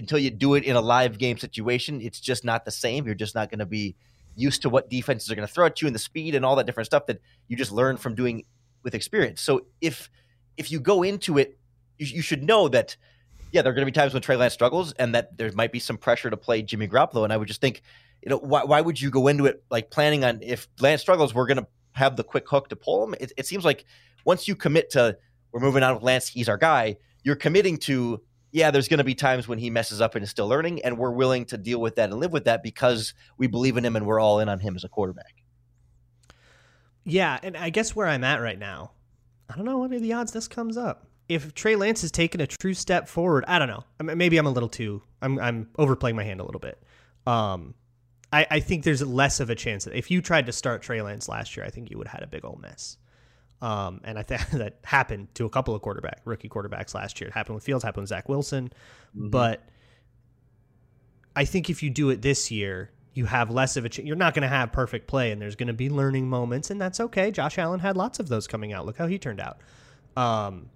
until 0.00 0.18
you 0.18 0.30
do 0.30 0.54
it 0.54 0.64
in 0.64 0.76
a 0.76 0.80
live 0.80 1.18
game 1.18 1.38
situation, 1.38 2.00
it's 2.00 2.20
just 2.20 2.44
not 2.44 2.64
the 2.64 2.70
same. 2.70 3.06
You're 3.06 3.14
just 3.14 3.34
not 3.34 3.50
going 3.50 3.60
to 3.60 3.66
be 3.66 3.96
used 4.34 4.62
to 4.62 4.68
what 4.68 4.88
defenses 4.90 5.30
are 5.30 5.34
going 5.34 5.46
to 5.46 5.52
throw 5.52 5.66
at 5.66 5.80
you 5.80 5.86
and 5.86 5.94
the 5.94 6.00
speed 6.00 6.34
and 6.34 6.44
all 6.44 6.56
that 6.56 6.66
different 6.66 6.86
stuff 6.86 7.06
that 7.06 7.20
you 7.48 7.56
just 7.56 7.72
learn 7.72 7.96
from 7.96 8.14
doing 8.14 8.44
with 8.82 8.94
experience. 8.94 9.40
So 9.40 9.66
if 9.80 10.10
if 10.56 10.70
you 10.70 10.80
go 10.80 11.02
into 11.02 11.38
it, 11.38 11.58
you, 11.98 12.06
you 12.06 12.22
should 12.22 12.42
know 12.42 12.68
that 12.68 12.96
yeah, 13.52 13.62
there 13.62 13.72
are 13.72 13.74
going 13.74 13.86
to 13.86 13.90
be 13.90 13.94
times 13.94 14.12
when 14.12 14.22
Trey 14.22 14.36
Lance 14.36 14.54
struggles 14.54 14.92
and 14.92 15.14
that 15.14 15.36
there 15.36 15.50
might 15.52 15.72
be 15.72 15.80
some 15.80 15.98
pressure 15.98 16.30
to 16.30 16.36
play 16.36 16.62
Jimmy 16.62 16.86
Garoppolo. 16.86 17.24
And 17.24 17.32
I 17.32 17.36
would 17.36 17.48
just 17.48 17.60
think, 17.60 17.82
you 18.22 18.30
know, 18.30 18.38
why, 18.38 18.64
why 18.64 18.80
would 18.80 19.00
you 19.00 19.10
go 19.10 19.26
into 19.26 19.46
it 19.46 19.64
like 19.70 19.90
planning 19.90 20.24
on 20.24 20.38
if 20.42 20.68
Lance 20.78 21.00
struggles, 21.00 21.34
we're 21.34 21.46
going 21.46 21.58
to 21.58 21.66
have 21.92 22.16
the 22.16 22.22
quick 22.22 22.48
hook 22.48 22.68
to 22.68 22.76
pull 22.76 23.02
him? 23.02 23.14
It, 23.20 23.32
it 23.36 23.46
seems 23.46 23.64
like 23.64 23.84
once 24.24 24.46
you 24.46 24.54
commit 24.54 24.90
to 24.90 25.16
we're 25.52 25.60
moving 25.60 25.82
on 25.82 25.94
with 25.94 26.04
Lance, 26.04 26.28
he's 26.28 26.48
our 26.48 26.56
guy. 26.56 26.96
You're 27.24 27.36
committing 27.36 27.76
to 27.78 28.20
yeah, 28.52 28.70
there's 28.70 28.88
going 28.88 28.98
to 28.98 29.04
be 29.04 29.14
times 29.14 29.46
when 29.46 29.58
he 29.58 29.70
messes 29.70 30.00
up 30.00 30.14
and 30.14 30.24
is 30.24 30.30
still 30.30 30.48
learning, 30.48 30.82
and 30.82 30.98
we're 30.98 31.10
willing 31.10 31.44
to 31.46 31.58
deal 31.58 31.80
with 31.80 31.96
that 31.96 32.10
and 32.10 32.18
live 32.18 32.32
with 32.32 32.44
that 32.44 32.62
because 32.62 33.14
we 33.38 33.46
believe 33.46 33.76
in 33.76 33.84
him 33.84 33.96
and 33.96 34.06
we're 34.06 34.20
all 34.20 34.40
in 34.40 34.48
on 34.48 34.58
him 34.60 34.76
as 34.76 34.84
a 34.84 34.88
quarterback. 34.88 35.42
Yeah, 37.04 37.38
and 37.42 37.56
I 37.56 37.70
guess 37.70 37.94
where 37.94 38.06
I'm 38.06 38.24
at 38.24 38.40
right 38.40 38.58
now, 38.58 38.92
I 39.48 39.56
don't 39.56 39.64
know 39.64 39.78
what 39.78 39.92
are 39.92 40.00
the 40.00 40.12
odds 40.12 40.32
this 40.32 40.48
comes 40.48 40.76
up. 40.76 41.06
If 41.28 41.54
Trey 41.54 41.76
Lance 41.76 42.02
has 42.02 42.10
taken 42.10 42.40
a 42.40 42.46
true 42.46 42.74
step 42.74 43.08
forward, 43.08 43.44
I 43.46 43.58
don't 43.58 43.68
know. 43.68 43.84
I 43.98 44.02
mean, 44.02 44.18
maybe 44.18 44.36
I'm 44.36 44.46
a 44.46 44.50
little 44.50 44.68
too. 44.68 45.02
I'm 45.22 45.38
I'm 45.38 45.68
overplaying 45.78 46.16
my 46.16 46.24
hand 46.24 46.40
a 46.40 46.44
little 46.44 46.60
bit. 46.60 46.82
Um, 47.26 47.74
I 48.32 48.46
I 48.50 48.60
think 48.60 48.82
there's 48.82 49.02
less 49.02 49.38
of 49.38 49.48
a 49.48 49.54
chance 49.54 49.84
that 49.84 49.94
if 49.94 50.10
you 50.10 50.22
tried 50.22 50.46
to 50.46 50.52
start 50.52 50.82
Trey 50.82 51.02
Lance 51.02 51.28
last 51.28 51.56
year, 51.56 51.64
I 51.64 51.70
think 51.70 51.90
you 51.90 51.98
would 51.98 52.08
have 52.08 52.20
had 52.20 52.22
a 52.24 52.26
big 52.26 52.44
old 52.44 52.60
mess. 52.60 52.96
Um, 53.62 54.00
and 54.04 54.18
I 54.18 54.22
think 54.22 54.48
that 54.52 54.78
happened 54.84 55.34
to 55.34 55.44
a 55.44 55.50
couple 55.50 55.74
of 55.74 55.82
quarterback 55.82 56.22
rookie 56.24 56.48
quarterbacks 56.48 56.94
last 56.94 57.20
year. 57.20 57.28
It 57.28 57.34
happened 57.34 57.54
with 57.54 57.64
Fields, 57.64 57.84
happened 57.84 58.02
with 58.02 58.08
Zach 58.08 58.28
Wilson. 58.28 58.72
Mm-hmm. 59.16 59.30
But 59.30 59.68
I 61.36 61.44
think 61.44 61.70
if 61.70 61.82
you 61.82 61.90
do 61.90 62.10
it 62.10 62.22
this 62.22 62.50
year, 62.50 62.90
you 63.14 63.26
have 63.26 63.50
less 63.50 63.76
of 63.76 63.84
a 63.84 63.88
chance. 63.88 64.06
You're 64.06 64.16
not 64.16 64.34
going 64.34 64.42
to 64.42 64.48
have 64.48 64.72
perfect 64.72 65.06
play, 65.06 65.32
and 65.32 65.42
there's 65.42 65.56
going 65.56 65.66
to 65.66 65.72
be 65.72 65.90
learning 65.90 66.28
moments, 66.28 66.70
and 66.70 66.80
that's 66.80 67.00
okay. 67.00 67.30
Josh 67.30 67.58
Allen 67.58 67.80
had 67.80 67.96
lots 67.96 68.20
of 68.20 68.28
those 68.28 68.46
coming 68.46 68.72
out. 68.72 68.86
Look 68.86 68.96
how 68.96 69.06
he 69.06 69.18
turned 69.18 69.40
out. 69.40 69.60
Um, 70.16 70.70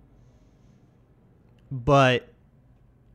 but 1.70 2.28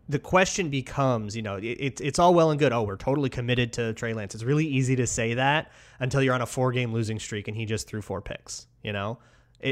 the 0.08 0.20
question 0.20 0.70
becomes, 0.70 1.36
you 1.36 1.42
know, 1.42 1.58
it, 1.58 2.02
it's 2.02 2.18
all 2.18 2.34
well 2.34 2.50
and 2.50 2.60
good. 2.60 2.74
Oh, 2.74 2.82
we're 2.82 2.98
totally 2.98 3.30
committed 3.30 3.74
to 3.74 3.94
Trey 3.94 4.14
Lance. 4.14 4.34
It's 4.34 4.44
really 4.44 4.66
easy 4.66 4.96
to 4.96 5.06
say 5.06 5.36
that 5.36 5.72
until 6.00 6.24
you're 6.24 6.34
on 6.34 6.42
a 6.42 6.48
four 6.48 6.72
game 6.72 6.92
losing 6.92 7.20
streak 7.20 7.48
and 7.48 7.56
he 7.56 7.66
just 7.66 7.88
threw 7.88 8.02
four 8.02 8.22
picks, 8.22 8.66
you 8.84 8.92
know? 8.92 9.20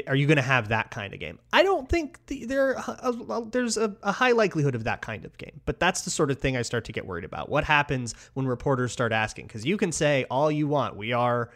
Are 0.08 0.16
you 0.16 0.28
going 0.28 0.38
to 0.38 0.42
have 0.42 0.70
that 0.70 0.92
kind 0.92 1.14
of 1.14 1.20
game? 1.20 1.40
I 1.54 1.64
don't 1.64 1.88
think 1.88 2.26
the, 2.28 2.46
there 2.46 2.74
a, 2.74 3.00
a, 3.04 3.10
uh, 3.10 3.24
uh, 3.30 3.46
there's 3.50 3.78
a, 3.78 3.96
a, 4.04 4.12
high 4.12 4.34
likelihood 4.34 4.76
of 4.76 4.84
that 4.84 5.02
kind 5.02 5.24
of 5.24 5.38
game, 5.38 5.62
but 5.66 5.80
that's 5.80 6.02
the 6.02 6.10
sort 6.10 6.30
of 6.30 6.40
thing 6.40 6.58
I 6.58 6.62
start 6.62 6.84
to 6.86 6.92
get 6.92 7.06
worried 7.06 7.24
about. 7.24 7.48
What 7.50 7.64
happens 7.64 8.14
when 8.34 8.48
reporters 8.48 8.92
start 8.92 9.14
asking? 9.14 9.48
Because 9.48 9.66
you 9.66 9.78
can 9.78 9.94
say 9.94 10.26
all 10.30 10.52
you 10.52 10.68
want, 10.68 10.98
we 10.98 11.14
are 11.14 11.52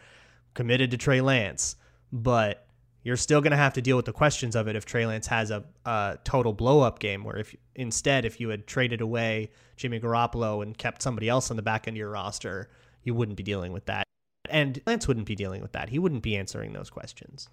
committed 0.54 0.92
to 0.92 0.98
Trey 0.98 1.20
Lance, 1.20 1.76
but 2.14 2.68
you're 3.04 3.18
still 3.18 3.42
going 3.42 3.52
to 3.52 3.58
have 3.58 3.74
to 3.74 3.82
deal 3.82 3.98
with 3.98 4.06
the 4.06 4.14
questions 4.14 4.56
of 4.56 4.68
it 4.68 4.76
if 4.76 4.86
Trey 4.86 5.06
Lance 5.06 5.28
has 5.28 5.52
a, 5.52 5.66
a 5.86 6.18
total 6.24 6.54
blow 6.54 6.82
up 6.82 7.00
game. 7.00 7.24
Where 7.24 7.38
if 7.38 7.56
instead, 7.76 8.24
if 8.24 8.40
you 8.40 8.50
had 8.50 8.66
traded 8.66 9.02
away 9.02 9.52
Jimmy 9.76 10.00
Garoppolo 10.00 10.64
and 10.64 10.78
kept 10.78 11.02
somebody 11.02 11.28
else 11.28 11.50
on 11.52 11.58
the 11.58 11.64
back 11.64 11.88
end 11.88 11.96
of 11.96 12.00
your 12.00 12.12
roster, 12.12 12.70
you 13.04 13.14
wouldn't 13.14 13.38
be 13.38 13.44
dealing 13.44 13.74
with 13.74 13.86
that 13.88 14.06
And 14.50 14.82
Lance 14.86 15.08
wouldn't 15.08 15.26
be 15.26 15.36
dealing 15.36 15.62
with 15.62 15.72
that. 15.74 15.90
He 15.90 16.00
wouldn't 16.00 16.24
be 16.24 16.38
answering 16.38 16.74
those 16.74 16.90
questions. 16.90 17.50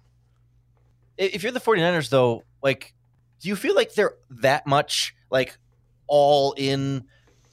If 1.19 1.43
you're 1.43 1.51
the 1.51 1.59
49ers, 1.59 2.09
though, 2.09 2.43
like, 2.63 2.93
do 3.41 3.49
you 3.49 3.55
feel 3.55 3.75
like 3.75 3.93
they're 3.93 4.15
that 4.41 4.65
much 4.65 5.15
like 5.29 5.57
all 6.07 6.53
in 6.57 7.05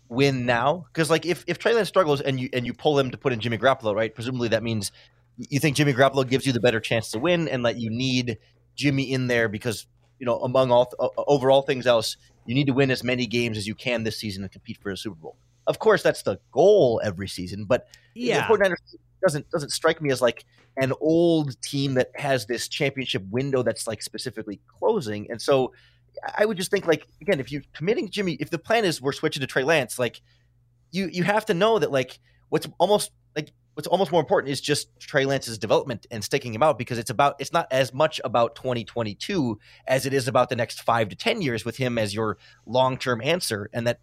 win 0.08 0.46
now? 0.46 0.86
Because 0.92 1.10
like 1.10 1.26
if 1.26 1.44
if 1.46 1.58
Trey 1.58 1.74
Lance 1.74 1.88
struggles 1.88 2.20
and 2.20 2.38
you 2.38 2.48
and 2.52 2.64
you 2.64 2.72
pull 2.72 2.98
him 2.98 3.10
to 3.10 3.18
put 3.18 3.32
in 3.32 3.40
Jimmy 3.40 3.58
Garoppolo, 3.58 3.94
right? 3.94 4.14
Presumably 4.14 4.48
that 4.48 4.62
means 4.62 4.92
you 5.36 5.60
think 5.60 5.76
Jimmy 5.76 5.92
Garoppolo 5.92 6.28
gives 6.28 6.46
you 6.46 6.52
the 6.52 6.60
better 6.60 6.80
chance 6.80 7.10
to 7.10 7.18
win, 7.18 7.48
and 7.48 7.64
that 7.66 7.76
you 7.76 7.90
need 7.90 8.38
Jimmy 8.74 9.12
in 9.12 9.26
there 9.26 9.48
because 9.48 9.86
you 10.18 10.26
know 10.26 10.38
among 10.40 10.70
all 10.70 10.92
uh, 10.98 11.08
over 11.26 11.50
all 11.50 11.62
things 11.62 11.86
else, 11.86 12.16
you 12.46 12.54
need 12.54 12.66
to 12.66 12.72
win 12.72 12.90
as 12.90 13.02
many 13.04 13.26
games 13.26 13.58
as 13.58 13.66
you 13.66 13.74
can 13.74 14.04
this 14.04 14.18
season 14.18 14.42
and 14.42 14.52
compete 14.52 14.78
for 14.80 14.90
a 14.90 14.96
Super 14.96 15.16
Bowl. 15.16 15.36
Of 15.66 15.78
course, 15.80 16.02
that's 16.02 16.22
the 16.22 16.38
goal 16.52 17.00
every 17.02 17.28
season, 17.28 17.64
but 17.64 17.88
yeah, 18.14 18.46
the 18.46 18.54
49ers 18.56 18.76
doesn't 19.22 19.50
doesn't 19.50 19.70
strike 19.70 20.00
me 20.00 20.10
as 20.10 20.20
like 20.20 20.44
an 20.76 20.92
old 21.00 21.60
team 21.62 21.94
that 21.94 22.10
has 22.14 22.46
this 22.46 22.68
championship 22.68 23.22
window 23.30 23.62
that's 23.62 23.86
like 23.86 24.02
specifically 24.02 24.60
closing. 24.66 25.30
And 25.30 25.40
so 25.40 25.72
I 26.36 26.44
would 26.44 26.56
just 26.56 26.70
think 26.70 26.86
like 26.86 27.06
again, 27.20 27.40
if 27.40 27.50
you're 27.50 27.62
committing 27.72 28.10
Jimmy, 28.10 28.34
if 28.40 28.50
the 28.50 28.58
plan 28.58 28.84
is 28.84 29.00
we're 29.00 29.12
switching 29.12 29.40
to 29.40 29.46
Trey 29.46 29.64
Lance, 29.64 29.98
like 29.98 30.20
you 30.92 31.08
you 31.12 31.24
have 31.24 31.46
to 31.46 31.54
know 31.54 31.78
that 31.78 31.90
like 31.90 32.18
what's 32.48 32.66
almost 32.78 33.10
like 33.34 33.52
what's 33.74 33.86
almost 33.86 34.10
more 34.10 34.20
important 34.20 34.50
is 34.50 34.60
just 34.60 34.88
Trey 34.98 35.24
Lance's 35.26 35.58
development 35.58 36.06
and 36.10 36.24
sticking 36.24 36.54
him 36.54 36.62
out 36.62 36.78
because 36.78 36.98
it's 36.98 37.10
about 37.10 37.36
it's 37.38 37.52
not 37.52 37.66
as 37.70 37.92
much 37.92 38.20
about 38.24 38.56
2022 38.56 39.58
as 39.86 40.06
it 40.06 40.14
is 40.14 40.28
about 40.28 40.48
the 40.48 40.56
next 40.56 40.82
five 40.82 41.08
to 41.10 41.16
ten 41.16 41.42
years 41.42 41.64
with 41.64 41.76
him 41.76 41.98
as 41.98 42.14
your 42.14 42.38
long 42.66 42.96
term 42.96 43.20
answer, 43.22 43.68
and 43.72 43.86
that 43.86 44.00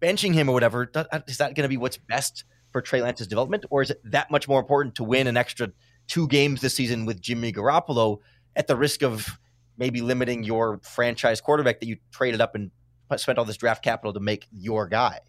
benching 0.00 0.34
him 0.34 0.48
or 0.48 0.52
whatever 0.52 0.90
is 1.26 1.38
that 1.38 1.54
going 1.54 1.64
to 1.64 1.68
be 1.68 1.78
what's 1.78 1.96
best 1.96 2.44
for 2.70 2.80
Trey 2.80 3.02
Lance's 3.02 3.26
development, 3.26 3.64
or 3.70 3.82
is 3.82 3.90
it 3.90 4.00
that 4.04 4.30
much 4.30 4.48
more 4.48 4.60
important 4.60 4.94
to 4.96 5.04
win 5.04 5.26
an 5.26 5.36
extra 5.36 5.70
two 6.08 6.28
games 6.28 6.60
this 6.60 6.74
season 6.74 7.06
with 7.06 7.20
Jimmy 7.20 7.52
Garoppolo 7.52 8.18
at 8.54 8.66
the 8.66 8.76
risk 8.76 9.02
of 9.02 9.38
maybe 9.78 10.00
limiting 10.00 10.42
your 10.42 10.80
franchise 10.82 11.40
quarterback 11.40 11.80
that 11.80 11.86
you 11.86 11.96
traded 12.10 12.40
up 12.40 12.54
and 12.54 12.70
spent 13.16 13.38
all 13.38 13.44
this 13.44 13.56
draft 13.56 13.84
capital 13.84 14.12
to 14.12 14.20
make 14.20 14.46
your 14.50 14.86
guy? 14.86 15.20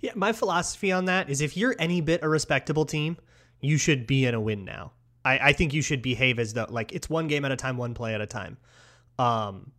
Yeah, 0.00 0.12
my 0.14 0.32
philosophy 0.32 0.90
on 0.90 1.04
that 1.06 1.30
is 1.30 1.40
if 1.40 1.56
you're 1.56 1.76
any 1.78 2.00
bit 2.00 2.22
a 2.22 2.28
respectable 2.28 2.84
team, 2.84 3.16
you 3.60 3.78
should 3.78 4.06
be 4.06 4.26
in 4.26 4.34
a 4.34 4.40
win 4.40 4.64
now. 4.64 4.92
I, 5.24 5.38
I 5.38 5.52
think 5.52 5.72
you 5.72 5.82
should 5.82 6.02
behave 6.02 6.38
as 6.38 6.54
though 6.54 6.66
like 6.68 6.92
it's 6.92 7.08
one 7.08 7.28
game 7.28 7.44
at 7.44 7.52
a 7.52 7.56
time, 7.56 7.76
one 7.76 7.94
play 7.94 8.14
at 8.14 8.20
a 8.20 8.26
time. 8.26 8.58
Um, 9.18 9.70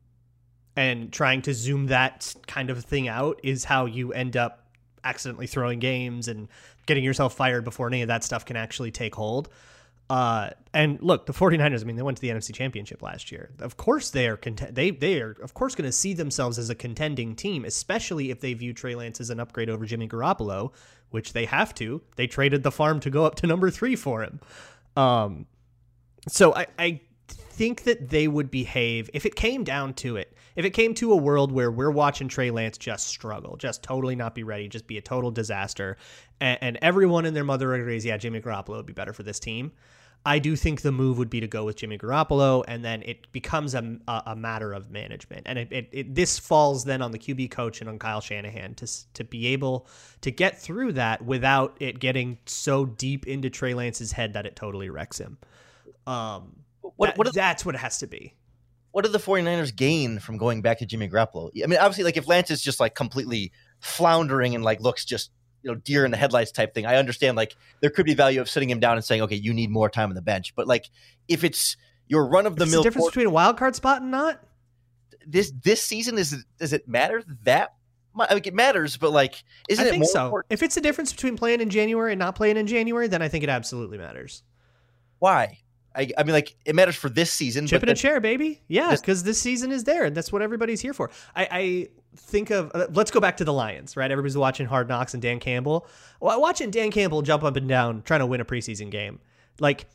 and 0.76 1.12
trying 1.12 1.42
to 1.44 1.54
zoom 1.54 1.88
that 1.88 2.34
kind 2.48 2.70
of 2.70 2.84
thing 2.86 3.08
out 3.08 3.40
is 3.44 3.66
how 3.66 3.86
you 3.86 4.14
end 4.14 4.38
up 4.38 4.63
accidentally 5.04 5.48
throwing 5.48 5.80
games 5.80 6.28
and 6.28 6.48
getting 6.86 7.04
yourself 7.04 7.36
fired 7.36 7.64
before 7.64 7.88
any 7.88 8.02
of 8.02 8.08
that 8.08 8.24
stuff 8.24 8.46
can 8.46 8.56
actually 8.56 8.92
take 8.92 9.16
hold. 9.16 9.50
Uh, 10.10 10.50
and 10.74 11.02
look, 11.02 11.26
the 11.26 11.34
49ers, 11.34 11.82
I 11.82 11.86
mean, 11.86 11.96
they 11.96 12.02
went 12.02 12.18
to 12.18 12.22
the 12.22 12.30
NFC 12.30 12.54
Championship 12.54 13.02
last 13.02 13.32
year. 13.32 13.52
Of 13.60 13.78
course 13.78 14.12
they 14.12 14.28
are 14.28 14.38
cont- 14.38 14.76
they 14.76 14.92
they 14.92 15.22
are 15.22 15.36
of 15.42 15.54
course 15.54 15.76
going 15.76 15.88
to 15.88 15.94
see 15.94 16.14
themselves 16.14 16.60
as 16.60 16.70
a 16.70 16.76
contending 16.76 17.36
team, 17.36 17.66
especially 17.66 18.30
if 18.30 18.42
they 18.42 18.54
view 18.54 18.74
Trey 18.74 18.96
Lance 18.96 19.22
as 19.22 19.30
an 19.30 19.40
upgrade 19.40 19.70
over 19.70 19.86
Jimmy 19.86 20.08
Garoppolo, 20.08 20.74
which 21.10 21.34
they 21.34 21.46
have 21.46 21.74
to. 21.76 22.02
They 22.16 22.28
traded 22.28 22.64
the 22.64 22.72
farm 22.72 23.00
to 23.02 23.10
go 23.10 23.26
up 23.26 23.36
to 23.36 23.48
number 23.48 23.70
3 23.70 23.96
for 23.96 24.24
him. 24.24 24.40
Um 24.98 25.48
so 26.28 26.54
I 26.54 26.68
I 26.78 27.02
think 27.28 27.84
that 27.84 28.10
they 28.10 28.28
would 28.28 28.52
behave 28.52 29.10
if 29.14 29.26
it 29.26 29.36
came 29.36 29.64
down 29.64 29.94
to 29.96 30.18
it. 30.18 30.36
If 30.56 30.66
it 30.66 30.72
came 30.72 30.94
to 30.96 31.14
a 31.14 31.16
world 31.16 31.52
where 31.52 31.72
we're 31.72 31.92
watching 31.92 32.28
Trey 32.28 32.52
Lance 32.52 32.78
just 32.78 33.08
struggle, 33.08 33.58
just 33.58 33.84
totally 33.84 34.16
not 34.16 34.36
be 34.36 34.44
ready, 34.44 34.68
just 34.68 34.88
be 34.88 34.98
a 34.98 35.02
total 35.02 35.32
disaster, 35.32 35.98
and, 36.40 36.58
and 36.62 36.80
everyone 36.82 37.26
and 37.26 37.36
their 37.36 37.44
mother 37.44 37.74
agrees, 37.74 38.06
yeah, 38.06 38.18
Jimmy 38.18 38.42
Garoppolo 38.42 38.78
would 38.78 38.86
be 38.86 38.94
better 38.94 39.14
for 39.14 39.24
this 39.24 39.40
team. 39.40 39.72
I 40.26 40.40
do 40.40 40.56
think 40.56 40.82
the 40.82 40.92
move 40.92 41.18
would 41.18 41.30
be 41.30 41.42
to 41.42 41.48
go 41.48 41.66
with 41.66 41.76
Jimmy 41.76 41.98
Garoppolo, 41.98 42.64
and 42.68 42.84
then 42.84 43.04
it 43.04 43.30
becomes 43.34 43.76
a, 43.76 44.00
a, 44.08 44.36
matter 44.36 44.72
of 44.72 44.90
management. 44.90 45.42
And 45.46 45.60
it, 45.60 45.68
it, 45.70 45.90
it, 45.92 46.16
this 46.16 46.40
falls 46.40 46.86
then 46.86 47.02
on 47.02 47.12
the 47.12 47.20
QB 47.20 47.52
coach 47.52 47.82
and 47.82 47.90
on 47.90 48.00
Kyle 48.00 48.22
Shanahan 48.22 48.74
to, 48.76 49.14
to 49.16 49.24
be 49.26 49.48
able 49.48 49.88
to 50.22 50.32
get 50.32 50.62
through 50.62 50.94
that 50.94 51.26
without 51.26 51.76
it 51.82 52.00
getting 52.00 52.38
so 52.46 52.86
deep 52.86 53.28
into 53.28 53.50
Trey 53.50 53.74
Lance's 53.74 54.14
head 54.14 54.34
that 54.34 54.46
it 54.46 54.56
totally 54.56 54.90
wrecks 54.90 55.18
him. 55.18 55.38
Um, 56.08 56.56
what, 56.96 57.08
that, 57.08 57.18
what 57.18 57.28
is, 57.28 57.34
that's 57.34 57.66
what 57.66 57.76
it 57.76 57.80
has 57.80 57.98
to 58.00 58.08
be. 58.08 58.34
What 58.94 59.04
did 59.04 59.12
the 59.12 59.20
49ers 59.20 59.76
gain 59.76 60.20
from 60.20 60.38
going 60.38 60.62
back 60.62 60.78
to 60.78 60.86
Jimmy 60.86 61.10
Garoppolo? 61.10 61.50
I 61.64 61.68
mean, 61.68 61.80
obviously, 61.80 62.04
like 62.04 62.16
if 62.16 62.28
Lance 62.28 62.52
is 62.52 62.62
just 62.62 62.80
like 62.80 62.94
completely 62.96 63.52
floundering 63.80 64.56
and 64.56 64.64
like 64.64 64.80
looks 64.80 65.04
just 65.04 65.32
you 65.64 65.72
know 65.72 65.76
deer 65.76 66.06
in 66.06 66.12
the 66.12 66.18
headlights 66.18 66.52
type 66.52 66.74
thing. 66.76 66.86
I 66.86 66.98
understand 66.98 67.36
like 67.36 67.56
there 67.82 67.90
could 67.90 68.06
be 68.06 68.14
value 68.14 68.40
of 68.40 68.50
sitting 68.50 68.70
him 68.70 68.80
down 68.80 68.96
and 68.96 69.04
saying, 69.04 69.24
okay, 69.24 69.36
you 69.36 69.54
need 69.54 69.72
more 69.72 69.90
time 69.90 70.10
on 70.10 70.16
the 70.16 70.22
bench. 70.22 70.54
But 70.56 70.68
like 70.68 70.90
if 71.28 71.44
it's 71.44 71.76
your 72.08 72.28
run 72.28 72.46
of 72.46 72.56
the 72.56 72.66
mill, 72.66 72.84
difference 72.84 73.08
between 73.08 73.28
a 73.28 73.32
wild 73.32 73.58
card 73.58 73.76
spot 73.76 74.02
and 74.02 74.12
not 74.12 74.40
this 75.26 75.52
this 75.64 75.82
season 75.82 76.18
is 76.18 76.46
does 76.60 76.74
it 76.74 76.88
matter 76.88 77.24
that 77.46 77.74
much? 78.14 78.30
I 78.30 78.36
mean, 78.36 78.44
it 78.46 78.54
matters, 78.54 78.98
but 78.98 79.12
like 79.12 79.44
isn't 79.70 79.84
I 79.84 79.88
it 79.88 79.92
think 79.92 80.06
so. 80.06 80.26
Important? 80.26 80.54
If 80.54 80.62
it's 80.62 80.76
the 80.76 80.82
difference 80.82 81.12
between 81.12 81.36
playing 81.36 81.62
in 81.62 81.70
January 81.70 82.12
and 82.12 82.20
not 82.20 82.36
playing 82.36 82.58
in 82.58 82.68
January, 82.68 83.08
then 83.08 83.22
I 83.22 83.28
think 83.28 83.44
it 83.44 83.50
absolutely 83.50 83.98
matters. 83.98 84.44
Why? 85.20 85.63
I, 85.96 86.10
I 86.18 86.24
mean, 86.24 86.34
like 86.34 86.56
it 86.66 86.76
matters 86.76 86.96
for 86.96 87.10
this 87.10 87.32
season. 87.32 87.68
Chip 87.68 87.84
in 87.84 87.90
a 87.90 87.96
chair, 87.96 88.20
baby. 88.20 88.62
Yeah, 88.68 88.96
because 88.96 89.24
this 89.24 89.40
season 89.40 89.72
is 89.72 89.84
there, 89.84 90.06
and 90.06 90.16
that's 90.16 90.32
what 90.32 90.42
everybody's 90.42 90.82
here 90.82 90.94
for. 90.94 91.12
I, 91.36 91.48
I 91.52 91.88
think 92.16 92.50
of 92.50 92.72
uh, 92.74 92.88
let's 92.92 93.12
go 93.12 93.20
back 93.20 93.38
to 93.38 93.46
the 93.46 93.54
Lions, 93.54 93.96
right? 93.96 94.10
Everybody's 94.10 94.38
watching 94.38 94.66
Hard 94.66 94.90
Knocks 94.90 95.14
and 95.14 95.22
Dan 95.22 95.40
Campbell. 95.40 95.88
Well, 96.20 96.40
watching 96.42 96.72
Dan 96.72 96.92
Campbell 96.92 97.22
jump 97.22 97.44
up 97.44 97.56
and 97.56 97.68
down 97.68 98.02
trying 98.04 98.22
to 98.22 98.26
win 98.26 98.42
a 98.42 98.46
preseason 98.46 98.90
game, 98.90 99.20
like 99.60 99.86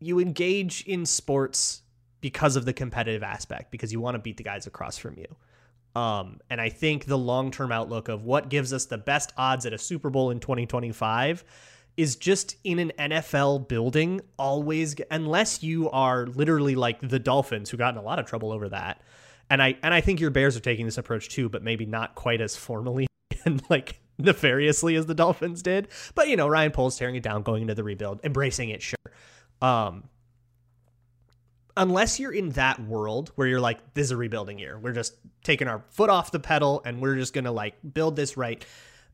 you 0.00 0.20
engage 0.20 0.84
in 0.84 1.04
sports 1.04 1.82
because 2.20 2.56
of 2.56 2.64
the 2.64 2.72
competitive 2.72 3.22
aspect, 3.22 3.70
because 3.70 3.92
you 3.92 4.00
want 4.00 4.14
to 4.14 4.18
beat 4.18 4.36
the 4.36 4.42
guys 4.42 4.66
across 4.66 4.96
from 4.96 5.18
you. 5.18 5.36
Um, 6.00 6.40
and 6.50 6.60
I 6.60 6.68
think 6.68 7.06
the 7.06 7.16
long 7.16 7.50
term 7.50 7.72
outlook 7.72 8.08
of 8.08 8.24
what 8.24 8.48
gives 8.48 8.72
us 8.72 8.86
the 8.86 8.98
best 8.98 9.32
odds 9.36 9.64
at 9.66 9.72
a 9.72 9.78
Super 9.78 10.10
Bowl 10.10 10.30
in 10.30 10.40
2025 10.40 11.44
is 11.96 12.16
just 12.16 12.56
in 12.62 12.78
an 12.78 12.92
NFL 12.98 13.68
building 13.68 14.20
always 14.38 14.96
unless 15.10 15.62
you 15.62 15.90
are 15.90 16.26
literally 16.26 16.74
like 16.74 17.06
the 17.06 17.18
Dolphins 17.18 17.70
who 17.70 17.76
got 17.76 17.94
in 17.94 17.98
a 17.98 18.02
lot 18.02 18.18
of 18.18 18.26
trouble 18.26 18.52
over 18.52 18.68
that. 18.68 19.00
And 19.48 19.62
I 19.62 19.76
and 19.82 19.94
I 19.94 20.00
think 20.00 20.20
your 20.20 20.30
Bears 20.30 20.56
are 20.56 20.60
taking 20.60 20.84
this 20.84 20.98
approach 20.98 21.28
too, 21.28 21.48
but 21.48 21.62
maybe 21.62 21.86
not 21.86 22.14
quite 22.14 22.40
as 22.40 22.56
formally 22.56 23.06
and 23.44 23.62
like 23.70 24.00
nefariously 24.18 24.96
as 24.96 25.06
the 25.06 25.14
Dolphins 25.14 25.62
did. 25.62 25.88
But 26.14 26.28
you 26.28 26.36
know, 26.36 26.48
Ryan 26.48 26.72
Poles 26.72 26.98
tearing 26.98 27.16
it 27.16 27.22
down, 27.22 27.42
going 27.42 27.62
into 27.62 27.74
the 27.74 27.84
rebuild, 27.84 28.20
embracing 28.24 28.70
it, 28.70 28.82
sure. 28.82 28.96
Um 29.62 30.04
unless 31.78 32.18
you're 32.18 32.32
in 32.32 32.50
that 32.50 32.80
world 32.80 33.32
where 33.34 33.46
you're 33.46 33.60
like, 33.60 33.94
this 33.94 34.04
is 34.04 34.10
a 34.10 34.16
rebuilding 34.16 34.58
year. 34.58 34.78
We're 34.78 34.94
just 34.94 35.14
taking 35.44 35.68
our 35.68 35.84
foot 35.90 36.08
off 36.08 36.30
the 36.30 36.40
pedal 36.40 36.82
and 36.84 37.00
we're 37.00 37.16
just 37.16 37.32
gonna 37.32 37.52
like 37.52 37.74
build 37.94 38.16
this 38.16 38.36
right. 38.36 38.64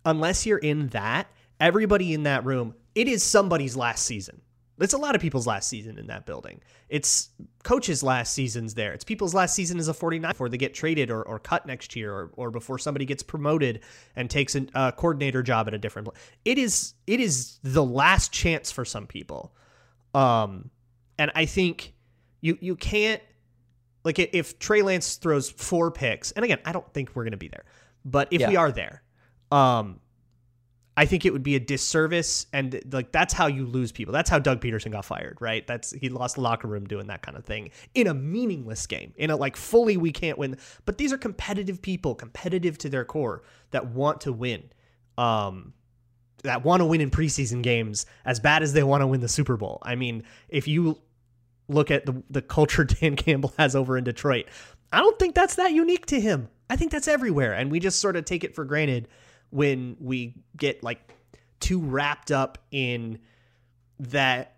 Unless 0.04 0.46
you're 0.46 0.58
in 0.58 0.88
that, 0.88 1.28
everybody 1.62 2.12
in 2.12 2.24
that 2.24 2.44
room, 2.44 2.74
it 2.94 3.08
is 3.08 3.22
somebody's 3.22 3.76
last 3.76 4.04
season. 4.04 4.42
It's 4.80 4.94
a 4.94 4.98
lot 4.98 5.14
of 5.14 5.20
people's 5.20 5.46
last 5.46 5.68
season 5.68 5.96
in 5.96 6.08
that 6.08 6.26
building. 6.26 6.60
It's 6.88 7.28
coaches' 7.62 8.02
last 8.02 8.34
seasons 8.34 8.74
there. 8.74 8.92
It's 8.92 9.04
people's 9.04 9.32
last 9.32 9.54
season 9.54 9.78
as 9.78 9.86
a 9.86 9.94
49 9.94 10.32
before 10.32 10.48
they 10.48 10.56
get 10.56 10.74
traded 10.74 11.08
or, 11.08 11.22
or 11.22 11.38
cut 11.38 11.66
next 11.66 11.94
year 11.94 12.12
or, 12.12 12.30
or 12.34 12.50
before 12.50 12.78
somebody 12.78 13.04
gets 13.04 13.22
promoted 13.22 13.80
and 14.16 14.28
takes 14.28 14.56
a 14.56 14.66
uh, 14.74 14.90
coordinator 14.90 15.42
job 15.42 15.68
at 15.68 15.74
a 15.74 15.78
different 15.78 16.08
place. 16.08 16.18
It 16.44 16.58
is 16.58 16.94
it 17.06 17.20
is 17.20 17.58
the 17.62 17.84
last 17.84 18.32
chance 18.32 18.72
for 18.72 18.84
some 18.84 19.06
people. 19.06 19.54
Um, 20.14 20.70
and 21.16 21.30
I 21.34 21.44
think 21.44 21.94
you 22.40 22.58
you 22.60 22.74
can't 22.74 23.22
like 24.04 24.18
if 24.18 24.58
Trey 24.58 24.82
Lance 24.82 25.14
throws 25.14 25.48
four 25.48 25.92
picks, 25.92 26.32
and 26.32 26.44
again, 26.44 26.58
I 26.64 26.72
don't 26.72 26.92
think 26.92 27.14
we're 27.14 27.24
gonna 27.24 27.36
be 27.36 27.48
there, 27.48 27.64
but 28.04 28.28
if 28.32 28.40
yeah. 28.40 28.48
we 28.48 28.56
are 28.56 28.72
there, 28.72 29.02
um, 29.52 30.00
I 30.96 31.06
think 31.06 31.24
it 31.24 31.32
would 31.32 31.42
be 31.42 31.56
a 31.56 31.60
disservice 31.60 32.46
and 32.52 32.78
like 32.92 33.12
that's 33.12 33.32
how 33.32 33.46
you 33.46 33.64
lose 33.64 33.92
people. 33.92 34.12
That's 34.12 34.28
how 34.28 34.38
Doug 34.38 34.60
Pederson 34.60 34.92
got 34.92 35.06
fired, 35.06 35.38
right? 35.40 35.66
That's 35.66 35.92
he 35.92 36.10
lost 36.10 36.34
the 36.34 36.42
locker 36.42 36.68
room 36.68 36.84
doing 36.84 37.06
that 37.06 37.22
kind 37.22 37.36
of 37.36 37.46
thing 37.46 37.70
in 37.94 38.06
a 38.06 38.14
meaningless 38.14 38.86
game. 38.86 39.14
In 39.16 39.30
a 39.30 39.36
like 39.36 39.56
fully 39.56 39.96
we 39.96 40.12
can't 40.12 40.36
win. 40.36 40.58
But 40.84 40.98
these 40.98 41.12
are 41.12 41.18
competitive 41.18 41.80
people, 41.80 42.14
competitive 42.14 42.76
to 42.78 42.90
their 42.90 43.06
core 43.06 43.42
that 43.70 43.86
want 43.86 44.20
to 44.22 44.32
win. 44.32 44.64
Um 45.16 45.72
that 46.44 46.62
want 46.62 46.80
to 46.80 46.84
win 46.84 47.00
in 47.00 47.10
preseason 47.10 47.62
games 47.62 48.04
as 48.26 48.38
bad 48.38 48.62
as 48.62 48.74
they 48.74 48.82
want 48.82 49.00
to 49.00 49.06
win 49.06 49.20
the 49.20 49.28
Super 49.28 49.56
Bowl. 49.56 49.78
I 49.82 49.94
mean, 49.94 50.24
if 50.48 50.68
you 50.68 51.00
look 51.68 51.90
at 51.90 52.04
the 52.04 52.22
the 52.28 52.42
culture 52.42 52.84
Dan 53.00 53.16
Campbell 53.16 53.54
has 53.56 53.74
over 53.74 53.96
in 53.96 54.04
Detroit, 54.04 54.44
I 54.92 54.98
don't 54.98 55.18
think 55.18 55.34
that's 55.34 55.54
that 55.54 55.72
unique 55.72 56.04
to 56.06 56.20
him. 56.20 56.48
I 56.68 56.76
think 56.76 56.92
that's 56.92 57.08
everywhere 57.08 57.54
and 57.54 57.70
we 57.70 57.80
just 57.80 57.98
sort 57.98 58.16
of 58.16 58.26
take 58.26 58.44
it 58.44 58.54
for 58.54 58.66
granted 58.66 59.08
when 59.52 59.96
we 60.00 60.34
get 60.56 60.82
like 60.82 61.14
too 61.60 61.80
wrapped 61.80 62.30
up 62.30 62.58
in 62.70 63.18
that 63.98 64.56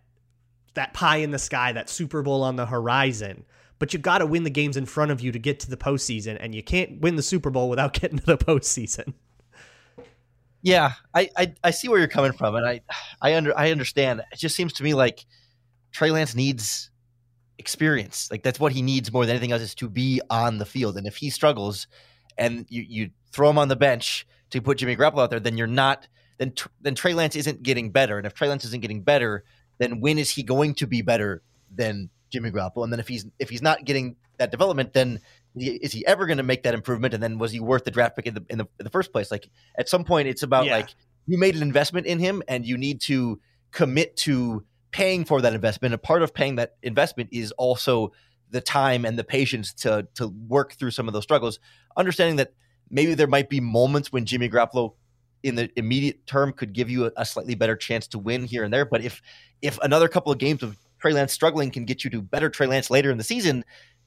that 0.75 0.95
pie 0.95 1.17
in 1.17 1.31
the 1.31 1.39
sky, 1.39 1.73
that 1.73 1.89
Super 1.89 2.23
Bowl 2.23 2.43
on 2.43 2.57
the 2.57 2.67
horizon. 2.67 3.45
But 3.79 3.93
you 3.93 3.99
got 3.99 4.19
to 4.19 4.27
win 4.27 4.45
the 4.45 4.51
games 4.51 4.77
in 4.77 4.87
front 4.87 5.11
of 5.11 5.21
you 5.21 5.33
to 5.33 5.39
get 5.39 5.61
to 5.61 5.71
the 5.71 5.77
postseason, 5.77 6.37
and 6.41 6.55
you 6.55 6.63
can't 6.63 7.01
win 7.01 7.17
the 7.17 7.23
Super 7.23 7.51
Bowl 7.51 7.69
without 7.69 7.93
getting 8.01 8.19
to 8.19 8.27
the 8.27 8.39
postseason. 8.39 9.15
Yeah, 10.63 10.93
I, 11.13 11.29
I 11.37 11.55
I 11.63 11.71
see 11.73 11.89
where 11.89 11.99
you're 11.99 12.09
coming 12.09 12.33
from, 12.33 12.55
and 12.55 12.65
I 12.65 12.81
I 13.21 13.37
under 13.37 13.57
I 13.59 13.71
understand. 13.71 14.23
It 14.33 14.39
just 14.39 14.57
seems 14.57 14.73
to 14.75 14.85
me 14.85 14.95
like 14.95 15.27
Trey 15.93 16.11
Lance 16.11 16.35
needs 16.35 16.91
experience. 17.59 18.29
Like 18.31 18.43
that's 18.43 18.61
what 18.61 18.73
he 18.73 18.81
needs 18.81 19.13
more 19.13 19.27
than 19.27 19.35
anything 19.35 19.53
else 19.53 19.63
is 19.63 19.75
to 19.77 19.89
be 19.89 20.21
on 20.31 20.59
the 20.59 20.65
field. 20.65 20.97
And 20.97 21.07
if 21.07 21.17
he 21.17 21.31
struggles, 21.31 21.87
and 22.39 22.67
you 22.69 22.85
you 22.89 23.11
throw 23.33 23.51
him 23.51 23.59
on 23.59 23.69
the 23.69 23.77
bench 23.77 24.27
to 24.51 24.61
put 24.61 24.79
Jimmy 24.79 24.97
Garoppolo 24.97 25.23
out 25.23 25.31
there, 25.31 25.41
then 25.41 25.57
you're 25.57 25.67
not 25.67 26.07
then 26.39 26.53
then 26.81 26.95
Trey 26.95 27.15
Lance 27.15 27.37
isn't 27.37 27.63
getting 27.63 27.91
better. 27.91 28.19
And 28.19 28.27
if 28.27 28.35
Trey 28.35 28.49
Lance 28.49 28.65
isn't 28.65 28.81
getting 28.81 29.03
better, 29.03 29.45
then 29.79 30.01
when 30.01 30.19
is 30.19 30.31
he 30.31 30.43
going 30.43 30.75
to 30.75 30.87
be 30.87 31.03
better 31.03 31.43
than 31.75 32.11
Jimmy 32.31 32.51
Garoppolo? 32.51 32.85
And 32.85 32.93
then 32.93 33.01
if 33.01 33.09
he's 33.09 33.27
if 33.39 33.51
he's 33.51 33.63
not 33.63 33.85
getting 33.85 34.17
that 34.39 34.51
development, 34.51 34.93
then 34.93 35.21
is 35.57 35.93
he 35.93 36.05
ever 36.07 36.27
going 36.27 36.39
to 36.39 36.43
make 36.43 36.65
that 36.65 36.75
improvement? 36.75 37.15
And 37.15 37.23
then 37.23 37.39
was 37.39 37.53
he 37.53 37.61
worth 37.61 37.85
the 37.85 37.91
draft 37.91 38.17
pick 38.17 38.27
in 38.27 38.35
the 38.35 38.45
in 38.49 38.59
the, 38.59 38.67
in 38.79 38.85
the 38.85 38.91
first 38.91 39.13
place? 39.13 39.31
Like 39.31 39.49
at 39.77 39.89
some 39.89 40.05
point, 40.05 40.29
it's 40.29 40.43
about 40.43 40.67
yeah. 40.67 40.77
like 40.77 40.95
you 41.27 41.39
made 41.39 41.55
an 41.55 41.63
investment 41.63 42.07
in 42.07 42.19
him, 42.19 42.43
and 42.49 42.67
you 42.67 42.77
need 42.77 43.01
to 43.03 43.41
commit 43.71 44.17
to 44.17 44.65
paying 44.91 45.25
for 45.25 45.41
that 45.41 45.55
investment. 45.55 45.95
A 45.95 45.99
part 45.99 46.23
of 46.23 46.35
paying 46.35 46.57
that 46.57 46.75
investment 46.83 47.31
is 47.33 47.53
also 47.53 48.13
the 48.51 48.61
time 48.61 49.05
and 49.05 49.19
the 49.19 49.25
patience 49.25 49.73
to 49.75 50.07
to 50.15 50.29
work 50.49 50.75
through 50.75 50.91
some 50.91 51.09
of 51.09 51.15
those 51.15 51.25
struggles. 51.25 51.59
Understanding 51.97 52.37
that 52.37 52.53
maybe 52.91 53.15
there 53.15 53.27
might 53.27 53.49
be 53.49 53.61
moments 53.61 54.13
when 54.13 54.25
Jimmy 54.25 54.49
Garoppolo 54.49 54.95
in 55.43 55.57
the 55.57 55.71
immediate 55.77 56.27
term 56.27 56.53
could 56.53 56.73
give 56.73 56.89
you 56.89 57.07
a, 57.07 57.13
a, 57.19 57.25
slightly 57.25 57.55
better 57.55 57.77
chance 57.77 58.07
to 58.09 58.19
win 58.19 58.45
here 58.45 58.65
and 58.65 58.73
there. 58.73 58.87
But 58.87 59.05
if 59.05 59.21
if 59.61 59.79
another 59.83 60.09
couple 60.09 60.33
of 60.33 60.39
games 60.39 60.63
of 60.63 60.79
Trey 60.99 61.13
Lance 61.13 61.33
struggling 61.33 61.71
can 61.71 61.85
get 61.85 62.03
you 62.03 62.11
to 62.11 62.23
better 62.23 62.49
Trey 62.49 62.67
Lance 62.67 62.91
later 62.91 63.11
in 63.11 63.19
the 63.19 63.25
season, 63.25 63.65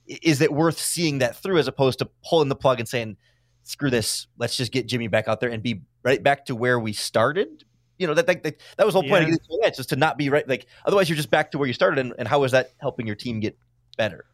is 0.07 0.41
it 0.41 0.51
worth 0.51 0.79
seeing 0.79 1.19
that 1.19 1.35
through 1.37 1.59
as 1.59 1.67
opposed 1.67 1.99
to 1.99 2.09
pulling 2.27 2.49
the 2.49 2.55
plug 2.55 2.79
and 2.79 2.89
saying, 2.89 3.17
"Screw 3.63 3.91
this, 3.91 4.27
let's 4.37 4.57
just 4.57 4.71
get 4.71 4.87
Jimmy 4.87 5.07
back 5.07 5.27
out 5.27 5.39
there 5.39 5.49
and 5.49 5.61
be 5.61 5.81
right 6.03 6.21
back 6.21 6.45
to 6.45 6.55
where 6.55 6.79
we 6.79 6.91
started." 6.91 7.63
You 7.99 8.07
know 8.07 8.13
that 8.15 8.25
that, 8.27 8.43
that, 8.43 8.61
that 8.77 8.85
was 8.85 8.93
the 8.93 9.01
whole 9.01 9.09
point 9.09 9.27
yeah. 9.27 9.33
of 9.33 9.39
getting 9.39 9.61
Lance, 9.61 9.77
just 9.77 9.89
to 9.89 9.95
not 9.95 10.17
be 10.17 10.29
right. 10.29 10.47
Like 10.47 10.65
otherwise, 10.85 11.07
you're 11.07 11.17
just 11.17 11.29
back 11.29 11.51
to 11.51 11.57
where 11.59 11.67
you 11.67 11.73
started. 11.73 11.99
And, 11.99 12.13
and 12.17 12.27
how 12.27 12.43
is 12.43 12.51
that 12.51 12.71
helping 12.79 13.05
your 13.05 13.15
team 13.15 13.39
get 13.39 13.57
better? 13.97 14.25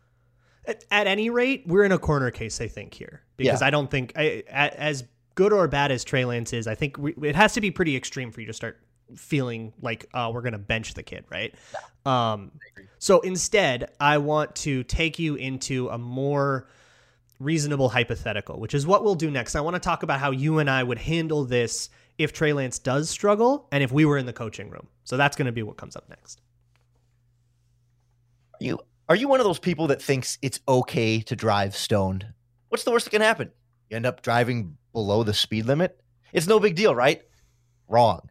At, 0.66 0.86
at, 0.92 1.08
any 1.08 1.30
rate, 1.30 1.64
we're 1.66 1.84
in 1.84 1.92
a 1.92 2.00
corner 2.00 2.32
case, 2.32 2.62
I 2.62 2.68
think, 2.68 2.94
here 2.94 3.22
because 3.36 3.62
yeah. 3.62 3.68
I 3.68 3.70
don't 3.70 3.92
think 3.92 4.14
I, 4.16 4.44
as 4.50 5.04
good 5.36 5.52
or 5.52 5.68
bad 5.68 5.92
as 5.92 6.04
Trey 6.04 6.26
Lance 6.26 6.54
is, 6.54 6.68
I 6.68 6.76
think 6.76 6.98
we, 6.98 7.14
it 7.22 7.36
has 7.36 7.54
to 7.54 7.62
be 7.62 7.72
pretty 7.72 7.96
extreme 7.98 8.32
for 8.32 8.40
you 8.40 8.48
to 8.48 8.54
start 8.54 8.80
feeling 9.16 9.74
like 9.82 10.06
uh, 10.14 10.32
we're 10.34 10.42
going 10.42 10.54
to 10.54 10.60
bench 10.60 10.94
the 10.94 11.04
kid, 11.04 11.26
right? 11.30 11.54
Yeah. 12.06 12.32
Um, 12.32 12.52
so 13.00 13.20
instead, 13.22 13.92
I 14.00 14.18
want 14.20 14.56
to 14.58 14.84
take 14.84 15.20
you 15.20 15.36
into 15.36 15.90
a 15.90 15.98
more 15.98 16.70
reasonable 17.40 17.90
hypothetical, 17.90 18.60
which 18.60 18.74
is 18.74 18.88
what 18.88 19.04
we'll 19.04 19.16
do 19.16 19.30
next. 19.30 19.56
I 19.56 19.62
want 19.62 19.76
to 19.76 19.80
talk 19.80 20.04
about 20.04 20.20
how 20.20 20.32
you 20.32 20.60
and 20.60 20.70
I 20.70 20.84
would 20.84 21.00
handle 21.00 21.46
this 21.46 21.90
if 22.18 22.32
Trey 22.32 22.54
Lance 22.54 22.80
does 22.80 23.10
struggle 23.10 23.68
and 23.72 23.84
if 23.84 23.92
we 23.92 24.06
were 24.06 24.18
in 24.18 24.26
the 24.26 24.34
coaching 24.34 24.70
room. 24.70 24.88
So 25.04 25.18
that's 25.18 25.36
going 25.36 25.48
to 25.48 25.52
be 25.52 25.64
what 25.64 25.78
comes 25.78 25.96
up 25.96 26.08
next. 26.10 26.42
Are 28.54 28.64
you 28.64 28.80
are 29.14 29.16
you 29.16 29.28
one 29.28 29.40
of 29.40 29.46
those 29.46 29.60
people 29.60 29.86
that 29.88 30.02
thinks 30.02 30.40
it's 30.42 30.60
okay 30.68 31.22
to 31.22 31.36
drive 31.36 31.76
stoned? 31.76 32.26
What's 32.70 32.84
the 32.84 32.90
worst 32.90 33.06
that 33.06 33.12
can 33.12 33.22
happen? 33.22 33.52
You 33.88 33.96
end 33.96 34.08
up 34.08 34.24
driving 34.24 34.76
below 34.92 35.22
the 35.22 35.36
speed 35.36 35.68
limit. 35.68 36.02
It's 36.32 36.48
no 36.48 36.60
big 36.60 36.76
deal, 36.76 36.96
right? 36.96 37.22
Wrong. 37.88 38.28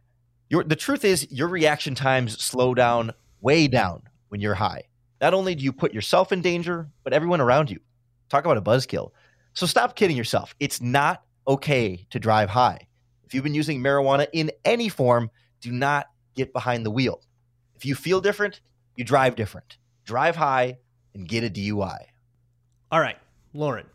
Your, 0.49 0.65
the 0.65 0.75
truth 0.75 1.05
is, 1.05 1.31
your 1.31 1.47
reaction 1.47 1.95
times 1.95 2.37
slow 2.43 2.73
down 2.73 3.13
way 3.39 3.69
down 3.69 4.01
when 4.27 4.41
you're 4.41 4.55
high. 4.55 4.83
Not 5.21 5.33
only 5.33 5.55
do 5.55 5.63
you 5.63 5.71
put 5.71 5.93
yourself 5.93 6.33
in 6.33 6.41
danger, 6.41 6.89
but 7.05 7.13
everyone 7.13 7.39
around 7.39 7.71
you. 7.71 7.79
Talk 8.27 8.43
about 8.43 8.57
a 8.57 8.61
buzzkill. 8.61 9.11
So 9.53 9.65
stop 9.65 9.95
kidding 9.95 10.17
yourself. 10.17 10.53
It's 10.59 10.81
not 10.81 11.23
okay 11.47 12.05
to 12.09 12.19
drive 12.19 12.49
high. 12.49 12.87
If 13.23 13.33
you've 13.33 13.45
been 13.45 13.55
using 13.55 13.81
marijuana 13.81 14.27
in 14.33 14.51
any 14.65 14.89
form, 14.89 15.31
do 15.61 15.71
not 15.71 16.07
get 16.35 16.51
behind 16.51 16.85
the 16.85 16.91
wheel. 16.91 17.21
If 17.73 17.85
you 17.85 17.95
feel 17.95 18.19
different, 18.19 18.59
you 18.97 19.05
drive 19.05 19.37
different. 19.37 19.77
Drive 20.05 20.35
high 20.35 20.77
and 21.13 21.27
get 21.27 21.45
a 21.45 21.49
DUI. 21.49 21.97
All 22.91 22.99
right, 22.99 23.17
Lorin, 23.53 23.85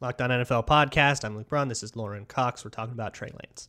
Locked 0.00 0.20
On 0.20 0.30
NFL 0.30 0.68
podcast. 0.68 1.24
I'm 1.24 1.36
Luke 1.36 1.48
Braun. 1.48 1.66
This 1.66 1.82
is 1.82 1.96
Lorin 1.96 2.26
Cox. 2.26 2.64
We're 2.64 2.70
talking 2.70 2.92
about 2.92 3.12
Trey 3.12 3.32
Lance. 3.32 3.68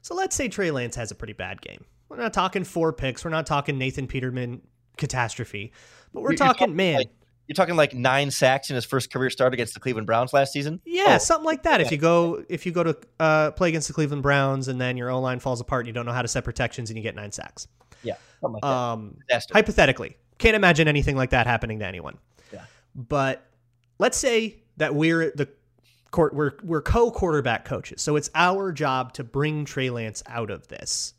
So 0.00 0.14
let's 0.14 0.34
say 0.34 0.48
Trey 0.48 0.70
Lance 0.70 0.96
has 0.96 1.10
a 1.10 1.14
pretty 1.14 1.34
bad 1.34 1.60
game. 1.60 1.84
We're 2.08 2.16
not 2.16 2.32
talking 2.32 2.64
four 2.64 2.94
picks. 2.94 3.22
We're 3.22 3.30
not 3.30 3.44
talking 3.44 3.76
Nathan 3.76 4.06
Peterman 4.06 4.62
catastrophe, 4.96 5.72
but 6.14 6.22
we're 6.22 6.30
you're 6.30 6.38
talking, 6.38 6.68
talking, 6.68 6.76
man. 6.76 6.96
Like, 6.96 7.10
you're 7.46 7.54
talking 7.54 7.76
like 7.76 7.92
nine 7.94 8.30
sacks 8.30 8.70
in 8.70 8.76
his 8.76 8.86
first 8.86 9.12
career 9.12 9.28
start 9.28 9.52
against 9.52 9.74
the 9.74 9.80
Cleveland 9.80 10.06
Browns 10.06 10.32
last 10.32 10.54
season. 10.54 10.80
Yeah, 10.86 11.16
oh. 11.16 11.18
something 11.18 11.44
like 11.44 11.64
that. 11.64 11.82
If 11.82 11.92
you 11.92 11.98
go 11.98 12.42
if 12.48 12.64
you 12.64 12.72
go 12.72 12.84
to 12.84 12.96
uh, 13.18 13.50
play 13.50 13.68
against 13.68 13.88
the 13.88 13.94
Cleveland 13.94 14.22
Browns 14.22 14.68
and 14.68 14.80
then 14.80 14.96
your 14.96 15.10
O 15.10 15.20
line 15.20 15.40
falls 15.40 15.60
apart 15.60 15.80
and 15.80 15.88
you 15.88 15.92
don't 15.92 16.06
know 16.06 16.12
how 16.12 16.22
to 16.22 16.28
set 16.28 16.44
protections 16.44 16.88
and 16.88 16.96
you 16.96 17.02
get 17.02 17.14
nine 17.14 17.32
sacks. 17.32 17.68
Yeah, 18.02 18.14
like 18.40 18.64
um, 18.64 19.18
hypothetically, 19.52 20.16
can't 20.40 20.56
imagine 20.56 20.88
anything 20.88 21.16
like 21.16 21.30
that 21.30 21.46
happening 21.46 21.78
to 21.78 21.86
anyone. 21.86 22.18
Yeah, 22.52 22.64
but 22.94 23.46
let's 23.98 24.18
say 24.18 24.56
that 24.78 24.94
we're 24.94 25.30
the 25.30 25.48
court 26.10 26.34
we're 26.34 26.52
we're 26.62 26.82
co-quarterback 26.82 27.64
coaches. 27.64 28.02
So 28.02 28.16
it's 28.16 28.30
our 28.34 28.72
job 28.72 29.12
to 29.14 29.24
bring 29.24 29.64
Trey 29.64 29.90
Lance 29.90 30.22
out 30.26 30.50
of 30.50 30.66
this. 30.68 31.14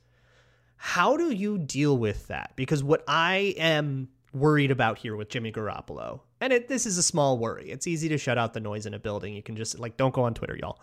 How 0.75 1.15
do 1.15 1.31
you 1.31 1.59
deal 1.59 1.97
with 1.97 2.27
that? 2.27 2.53
Because 2.55 2.83
what 2.83 3.03
I 3.07 3.53
am 3.57 4.09
worried 4.33 4.71
about 4.71 4.97
here 4.97 5.15
with 5.15 5.29
Jimmy 5.29 5.51
Garoppolo, 5.51 6.21
and 6.39 6.51
it, 6.51 6.67
this 6.67 6.85
is 6.85 6.97
a 6.97 7.03
small 7.03 7.37
worry. 7.37 7.69
It's 7.69 7.85
easy 7.85 8.09
to 8.09 8.17
shut 8.17 8.37
out 8.37 8.53
the 8.53 8.59
noise 8.59 8.85
in 8.85 8.93
a 8.93 8.99
building. 8.99 9.33
You 9.33 9.43
can 9.43 9.55
just 9.55 9.77
like 9.79 9.95
don't 9.95 10.13
go 10.13 10.23
on 10.23 10.33
Twitter, 10.33 10.57
y'all. 10.59 10.79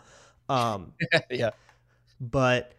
Um, 0.48 0.92
yeah. 1.30 1.50
But 2.20 2.72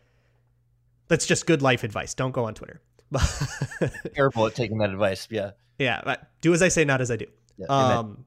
that's 1.08 1.26
just 1.26 1.45
good 1.45 1.62
life 1.62 1.84
advice. 1.84 2.13
Don't 2.13 2.32
go 2.32 2.45
on 2.45 2.54
Twitter. 2.54 2.82
Careful 4.15 4.48
at 4.48 4.56
taking 4.56 4.78
that 4.80 4.89
advice. 4.89 5.28
Yeah. 5.30 5.52
Yeah. 5.78 6.15
Do 6.41 6.54
as 6.54 6.62
I 6.62 6.67
say, 6.67 6.86
not 6.86 7.02
as 7.02 7.12
I 7.12 7.15
do. 7.15 7.26
Yeah, 7.58 7.65
um, 7.67 8.26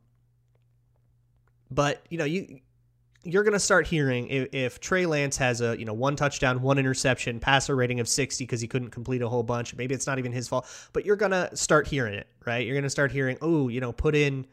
but 1.71 2.05
you 2.11 2.19
know, 2.19 2.25
you 2.25 2.61
you're 3.25 3.45
going 3.45 3.53
to 3.53 3.61
start 3.61 3.87
hearing 3.87 4.27
if, 4.29 4.49
if, 4.53 4.81
Trey 4.81 5.07
Lance 5.07 5.37
has 5.37 5.61
a 5.61 5.79
you 5.79 5.85
know 5.85 5.93
one 5.93 6.17
touchdown, 6.17 6.61
one 6.61 6.79
interception, 6.79 7.41
passer 7.41 7.77
rating 7.77 8.01
of 8.01 8.09
60 8.09 8.45
because 8.45 8.61
he 8.61 8.67
couldn't 8.67 8.91
complete 8.91 9.23
a 9.23 9.29
whole 9.29 9.43
bunch. 9.43 9.75
Maybe 9.75 9.95
it's 9.95 10.07
not 10.07 10.19
even 10.19 10.33
his 10.33 10.49
fault, 10.49 10.67
but 10.93 11.07
you're 11.07 11.17
going 11.17 11.33
to 11.33 11.55
start 11.57 11.87
hearing 11.87 12.15
it, 12.15 12.27
right? 12.45 12.67
You're 12.67 12.75
going 12.75 12.83
to 12.85 12.91
start 12.91 13.13
hearing, 13.13 13.39
oh, 13.41 13.69
you 13.69 13.81
know, 13.81 13.93
put 13.93 14.15
in. 14.15 14.47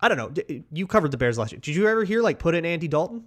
I 0.00 0.08
don't 0.08 0.16
know. 0.16 0.62
You 0.72 0.86
covered 0.86 1.10
the 1.10 1.18
Bears 1.18 1.38
last 1.38 1.52
year. 1.52 1.60
Did 1.60 1.74
you 1.74 1.88
ever 1.88 2.04
hear 2.04 2.22
like 2.22 2.38
put 2.38 2.54
in 2.54 2.64
Andy 2.64 2.88
Dalton? 2.88 3.24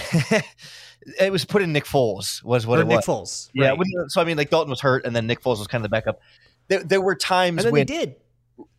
it 1.20 1.32
was 1.32 1.44
put 1.44 1.62
in 1.62 1.72
Nick 1.72 1.84
Foles 1.84 2.42
was 2.42 2.66
what 2.66 2.78
or 2.78 2.82
it 2.82 2.86
Nick 2.86 3.06
was. 3.06 3.06
Foles, 3.06 3.50
right. 3.56 3.76
yeah. 3.76 4.04
So 4.08 4.20
I 4.20 4.24
mean, 4.24 4.36
like 4.36 4.50
Dalton 4.50 4.70
was 4.70 4.80
hurt, 4.80 5.04
and 5.04 5.14
then 5.14 5.26
Nick 5.26 5.42
Foles 5.42 5.58
was 5.58 5.66
kind 5.66 5.84
of 5.84 5.90
the 5.90 5.94
backup. 5.94 6.20
There, 6.68 6.82
there 6.82 7.00
were 7.00 7.14
times 7.14 7.64
when 7.64 7.74
they 7.74 7.84
did. 7.84 8.16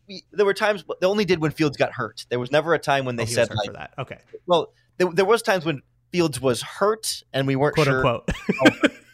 We, 0.08 0.24
there 0.32 0.46
were 0.46 0.54
times 0.54 0.84
they 1.00 1.06
only 1.06 1.24
did 1.24 1.40
when 1.40 1.52
Fields 1.52 1.76
got 1.76 1.92
hurt. 1.92 2.26
There 2.28 2.38
was 2.38 2.50
never 2.50 2.74
a 2.74 2.78
time 2.78 3.04
when 3.04 3.16
they 3.16 3.24
oh, 3.24 3.26
said 3.26 3.50
like, 3.50 3.66
for 3.66 3.72
that. 3.74 3.94
Okay. 3.98 4.18
Well, 4.46 4.72
there, 4.98 5.08
there 5.12 5.24
was 5.24 5.42
times 5.42 5.64
when 5.64 5.82
Fields 6.10 6.40
was 6.40 6.62
hurt, 6.62 7.22
and 7.32 7.46
we 7.46 7.56
weren't 7.56 7.74
quote 7.74 7.86
sure 7.86 8.06
unquote. 8.06 8.30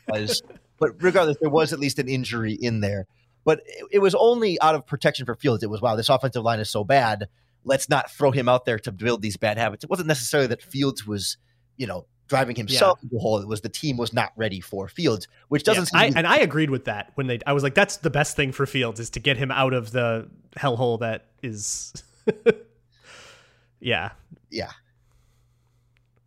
was. 0.08 0.42
But 0.78 1.02
regardless, 1.02 1.36
there 1.40 1.50
was 1.50 1.72
at 1.72 1.80
least 1.80 1.98
an 1.98 2.08
injury 2.08 2.52
in 2.52 2.80
there. 2.80 3.06
But 3.44 3.60
it, 3.66 3.86
it 3.92 3.98
was 3.98 4.14
only 4.14 4.60
out 4.60 4.74
of 4.74 4.86
protection 4.86 5.26
for 5.26 5.34
Fields. 5.34 5.62
It 5.62 5.70
was 5.70 5.80
wow, 5.80 5.96
this 5.96 6.08
offensive 6.08 6.42
line 6.42 6.60
is 6.60 6.70
so 6.70 6.84
bad. 6.84 7.28
Let's 7.64 7.88
not 7.88 8.10
throw 8.10 8.30
him 8.30 8.48
out 8.48 8.64
there 8.64 8.78
to 8.80 8.92
build 8.92 9.22
these 9.22 9.36
bad 9.36 9.58
habits. 9.58 9.84
It 9.84 9.90
wasn't 9.90 10.08
necessarily 10.08 10.46
that 10.48 10.62
Fields 10.62 11.06
was, 11.06 11.36
you 11.78 11.86
know, 11.86 12.04
driving 12.28 12.54
himself 12.54 12.98
yeah. 13.00 13.06
into 13.06 13.14
the 13.14 13.20
hole. 13.20 13.38
It 13.38 13.48
was 13.48 13.62
the 13.62 13.68
team 13.68 13.96
was 13.96 14.12
not 14.12 14.32
ready 14.36 14.60
for 14.60 14.88
Fields, 14.88 15.26
which 15.48 15.64
doesn't. 15.64 15.88
Yeah, 15.92 16.00
I, 16.00 16.12
and 16.14 16.26
I 16.26 16.38
agreed 16.38 16.70
with 16.70 16.84
that 16.84 17.12
when 17.14 17.26
they. 17.26 17.40
I 17.46 17.54
was 17.54 17.62
like, 17.62 17.74
that's 17.74 17.96
the 17.96 18.10
best 18.10 18.36
thing 18.36 18.52
for 18.52 18.66
Fields 18.66 19.00
is 19.00 19.10
to 19.10 19.20
get 19.20 19.36
him 19.36 19.50
out 19.50 19.72
of 19.72 19.90
the 19.90 20.28
hellhole 20.56 21.00
that 21.00 21.26
is. 21.42 21.92
yeah. 23.80 24.10
Yeah. 24.50 24.70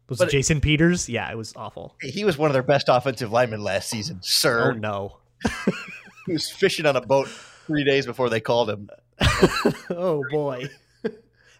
Was 0.09 0.19
but 0.19 0.27
it 0.27 0.31
Jason 0.31 0.59
Peters? 0.59 1.07
Yeah, 1.07 1.31
it 1.31 1.37
was 1.37 1.53
awful. 1.55 1.95
He 2.01 2.25
was 2.25 2.37
one 2.37 2.49
of 2.49 2.53
their 2.53 2.63
best 2.63 2.87
offensive 2.89 3.31
linemen 3.31 3.63
last 3.63 3.89
season, 3.89 4.19
sir. 4.21 4.73
Oh 4.73 4.77
no. 4.77 5.17
he 6.25 6.33
was 6.33 6.49
fishing 6.49 6.85
on 6.85 6.97
a 6.97 7.01
boat 7.01 7.29
three 7.29 7.85
days 7.85 8.05
before 8.05 8.29
they 8.29 8.41
called 8.41 8.69
him. 8.69 8.89
oh 9.89 10.21
boy. 10.29 10.67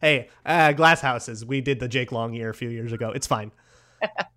hey, 0.01 0.27
uh, 0.45 0.73
glass 0.73 0.99
houses. 0.99 1.45
We 1.45 1.61
did 1.61 1.79
the 1.79 1.87
Jake 1.87 2.11
Long 2.11 2.33
year 2.33 2.49
a 2.49 2.53
few 2.53 2.67
years 2.67 2.91
ago. 2.91 3.11
It's 3.11 3.25
fine. 3.25 3.53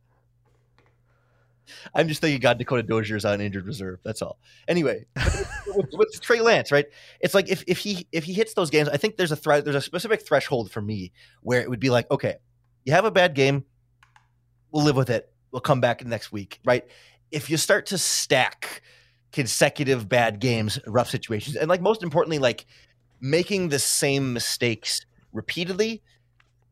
I'm 1.95 2.09
just 2.09 2.21
thinking 2.21 2.41
God 2.41 2.59
Dakota 2.59 2.83
Dozier's 2.83 3.25
on 3.25 3.41
injured 3.41 3.67
reserve. 3.67 4.01
That's 4.05 4.21
all. 4.23 4.39
Anyway, 4.67 5.07
with, 5.75 5.91
with, 5.93 6.21
Trey 6.21 6.41
Lance, 6.41 6.73
right? 6.73 6.87
It's 7.21 7.35
like 7.35 7.49
if, 7.49 7.63
if 7.67 7.79
he 7.79 8.07
if 8.13 8.25
he 8.25 8.33
hits 8.33 8.55
those 8.55 8.71
games, 8.71 8.89
I 8.89 8.97
think 8.97 9.17
there's 9.17 9.33
a 9.33 9.37
threat 9.37 9.65
there's 9.65 9.77
a 9.77 9.81
specific 9.81 10.27
threshold 10.27 10.71
for 10.71 10.81
me 10.81 11.13
where 11.43 11.61
it 11.61 11.71
would 11.71 11.81
be 11.81 11.91
like, 11.91 12.11
okay, 12.11 12.37
you 12.85 12.93
have 12.93 13.05
a 13.05 13.11
bad 13.11 13.35
game, 13.35 13.65
we'll 14.71 14.85
live 14.85 14.97
with 14.97 15.11
it. 15.11 15.31
We'll 15.53 15.61
come 15.61 15.81
back 15.81 16.05
next 16.05 16.33
week, 16.33 16.61
right? 16.65 16.85
If 17.31 17.49
you 17.49 17.57
start 17.57 17.87
to 17.87 17.99
stack 17.99 18.83
consecutive 19.33 20.09
bad 20.09 20.41
games, 20.41 20.79
rough 20.87 21.11
situations, 21.11 21.57
and 21.57 21.69
like 21.69 21.81
most 21.81 22.03
importantly, 22.03 22.39
like 22.39 22.67
making 23.21 23.69
the 23.69 23.79
same 23.79 24.33
mistakes 24.33 25.07
repeatedly, 25.33 26.03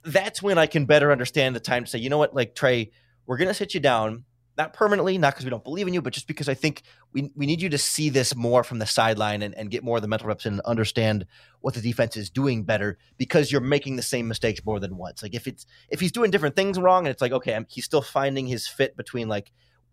that's 0.05 0.43
when 0.43 0.59
I 0.59 0.67
can 0.67 0.87
better 0.87 1.13
understand 1.13 1.55
the 1.55 1.61
time 1.61 1.85
to 1.85 1.91
say, 1.91 1.99
you 1.99 2.11
know 2.11 2.19
what, 2.19 2.35
like 2.35 2.55
Trey, 2.55 2.91
we're 3.27 3.37
gonna 3.37 3.55
sit 3.55 3.75
you 3.75 3.81
down 3.81 4.25
not 4.59 4.75
permanently, 4.75 5.17
not 5.17 5.33
because 5.33 5.45
we 5.45 5.51
don't 5.51 5.65
believe 5.65 5.89
in 5.89 5.95
you, 5.95 6.03
but 6.03 6.13
just 6.13 6.27
because 6.27 6.49
I 6.49 6.55
think 6.55 6.83
we, 7.13 7.31
we 7.35 7.47
need 7.47 7.63
you 7.63 7.71
to 7.71 7.79
see 7.79 8.11
this 8.11 8.37
more 8.37 8.63
from 8.63 8.79
the 8.79 8.87
sideline 8.87 9.43
and, 9.43 9.55
and 9.55 9.71
get 9.71 9.83
more 9.83 9.97
of 9.97 10.03
the 10.03 10.09
mental 10.09 10.29
reps 10.29 10.45
and 10.45 10.61
understand 10.61 11.27
what 11.61 11.75
the 11.75 11.81
defense 11.81 12.17
is 12.17 12.29
doing 12.29 12.65
better 12.65 12.99
because 13.17 13.51
you're 13.51 13.63
making 13.63 13.97
the 13.97 14.03
same 14.03 14.29
mistakes 14.29 14.61
more 14.65 14.79
than 14.79 14.97
once. 14.97 15.23
Like 15.23 15.35
if 15.35 15.47
it's 15.47 15.65
if 15.89 16.01
he's 16.01 16.13
doing 16.13 16.31
different 16.31 16.55
things 16.55 16.79
wrong 16.79 17.07
and 17.07 17.13
it's 17.13 17.23
like, 17.23 17.33
okay, 17.33 17.55
I'm, 17.55 17.67
he's 17.69 17.85
still 17.85 18.03
finding 18.03 18.47
his 18.47 18.69
fit 18.69 18.97
between 18.97 19.29
like, 19.29 19.53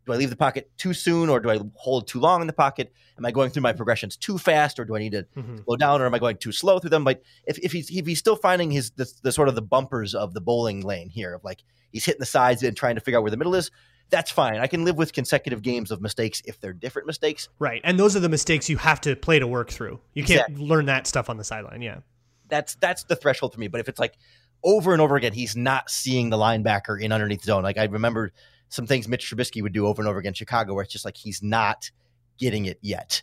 do 0.09 0.13
I 0.13 0.17
leave 0.17 0.29
the 0.29 0.35
pocket 0.35 0.71
too 0.77 0.93
soon 0.93 1.29
or 1.29 1.39
do 1.39 1.49
I 1.49 1.59
hold 1.75 2.07
too 2.07 2.19
long 2.19 2.41
in 2.41 2.47
the 2.47 2.53
pocket? 2.53 2.91
Am 3.17 3.25
I 3.25 3.31
going 3.31 3.51
through 3.51 3.61
my 3.61 3.73
progressions 3.73 4.17
too 4.17 4.37
fast 4.37 4.79
or 4.79 4.85
do 4.85 4.95
I 4.95 4.99
need 4.99 5.11
to 5.11 5.25
mm-hmm. 5.37 5.57
slow 5.63 5.75
down 5.75 6.01
or 6.01 6.05
am 6.05 6.13
I 6.13 6.19
going 6.19 6.37
too 6.37 6.51
slow 6.51 6.79
through 6.79 6.89
them? 6.89 7.03
Like 7.03 7.21
if, 7.45 7.59
if 7.59 7.71
he's 7.71 7.89
if 7.89 8.05
he's 8.05 8.19
still 8.19 8.35
finding 8.35 8.71
his 8.71 8.91
the, 8.91 9.11
the 9.21 9.31
sort 9.31 9.49
of 9.49 9.55
the 9.55 9.61
bumpers 9.61 10.15
of 10.15 10.33
the 10.33 10.41
bowling 10.41 10.81
lane 10.81 11.09
here 11.09 11.33
of 11.33 11.43
like 11.43 11.63
he's 11.91 12.05
hitting 12.05 12.19
the 12.19 12.25
sides 12.25 12.63
and 12.63 12.75
trying 12.75 12.95
to 12.95 13.01
figure 13.01 13.19
out 13.19 13.21
where 13.21 13.31
the 13.31 13.37
middle 13.37 13.55
is, 13.55 13.69
that's 14.09 14.31
fine. 14.31 14.59
I 14.59 14.67
can 14.67 14.83
live 14.83 14.97
with 14.97 15.13
consecutive 15.13 15.61
games 15.61 15.91
of 15.91 16.01
mistakes 16.01 16.41
if 16.45 16.59
they're 16.59 16.73
different 16.73 17.05
mistakes. 17.05 17.49
Right. 17.59 17.81
And 17.83 17.99
those 17.99 18.15
are 18.15 18.19
the 18.19 18.29
mistakes 18.29 18.69
you 18.69 18.77
have 18.77 19.01
to 19.01 19.15
play 19.15 19.39
to 19.39 19.47
work 19.47 19.69
through. 19.69 19.99
You 20.13 20.23
can't 20.23 20.49
exactly. 20.49 20.65
learn 20.65 20.85
that 20.87 21.05
stuff 21.07 21.29
on 21.29 21.37
the 21.37 21.43
sideline. 21.43 21.81
Yeah. 21.81 21.99
That's 22.47 22.75
that's 22.75 23.03
the 23.03 23.15
threshold 23.15 23.53
for 23.53 23.59
me. 23.59 23.67
But 23.67 23.79
if 23.79 23.89
it's 23.89 23.99
like 23.99 24.15
over 24.63 24.93
and 24.93 25.01
over 25.01 25.15
again, 25.15 25.33
he's 25.33 25.55
not 25.55 25.89
seeing 25.89 26.29
the 26.29 26.37
linebacker 26.37 26.99
in 26.99 27.11
underneath 27.11 27.43
zone. 27.43 27.63
Like 27.63 27.77
I 27.77 27.85
remember 27.85 28.31
some 28.69 28.87
things 28.87 29.07
Mitch 29.07 29.29
Trubisky 29.29 29.61
would 29.61 29.73
do 29.73 29.87
over 29.87 30.01
and 30.01 30.07
over 30.07 30.19
again 30.19 30.31
in 30.31 30.33
Chicago 30.35 30.73
where 30.73 30.83
it's 30.83 30.93
just 30.93 31.05
like 31.05 31.17
he's 31.17 31.43
not 31.43 31.91
getting 32.37 32.65
it 32.65 32.79
yet. 32.81 33.21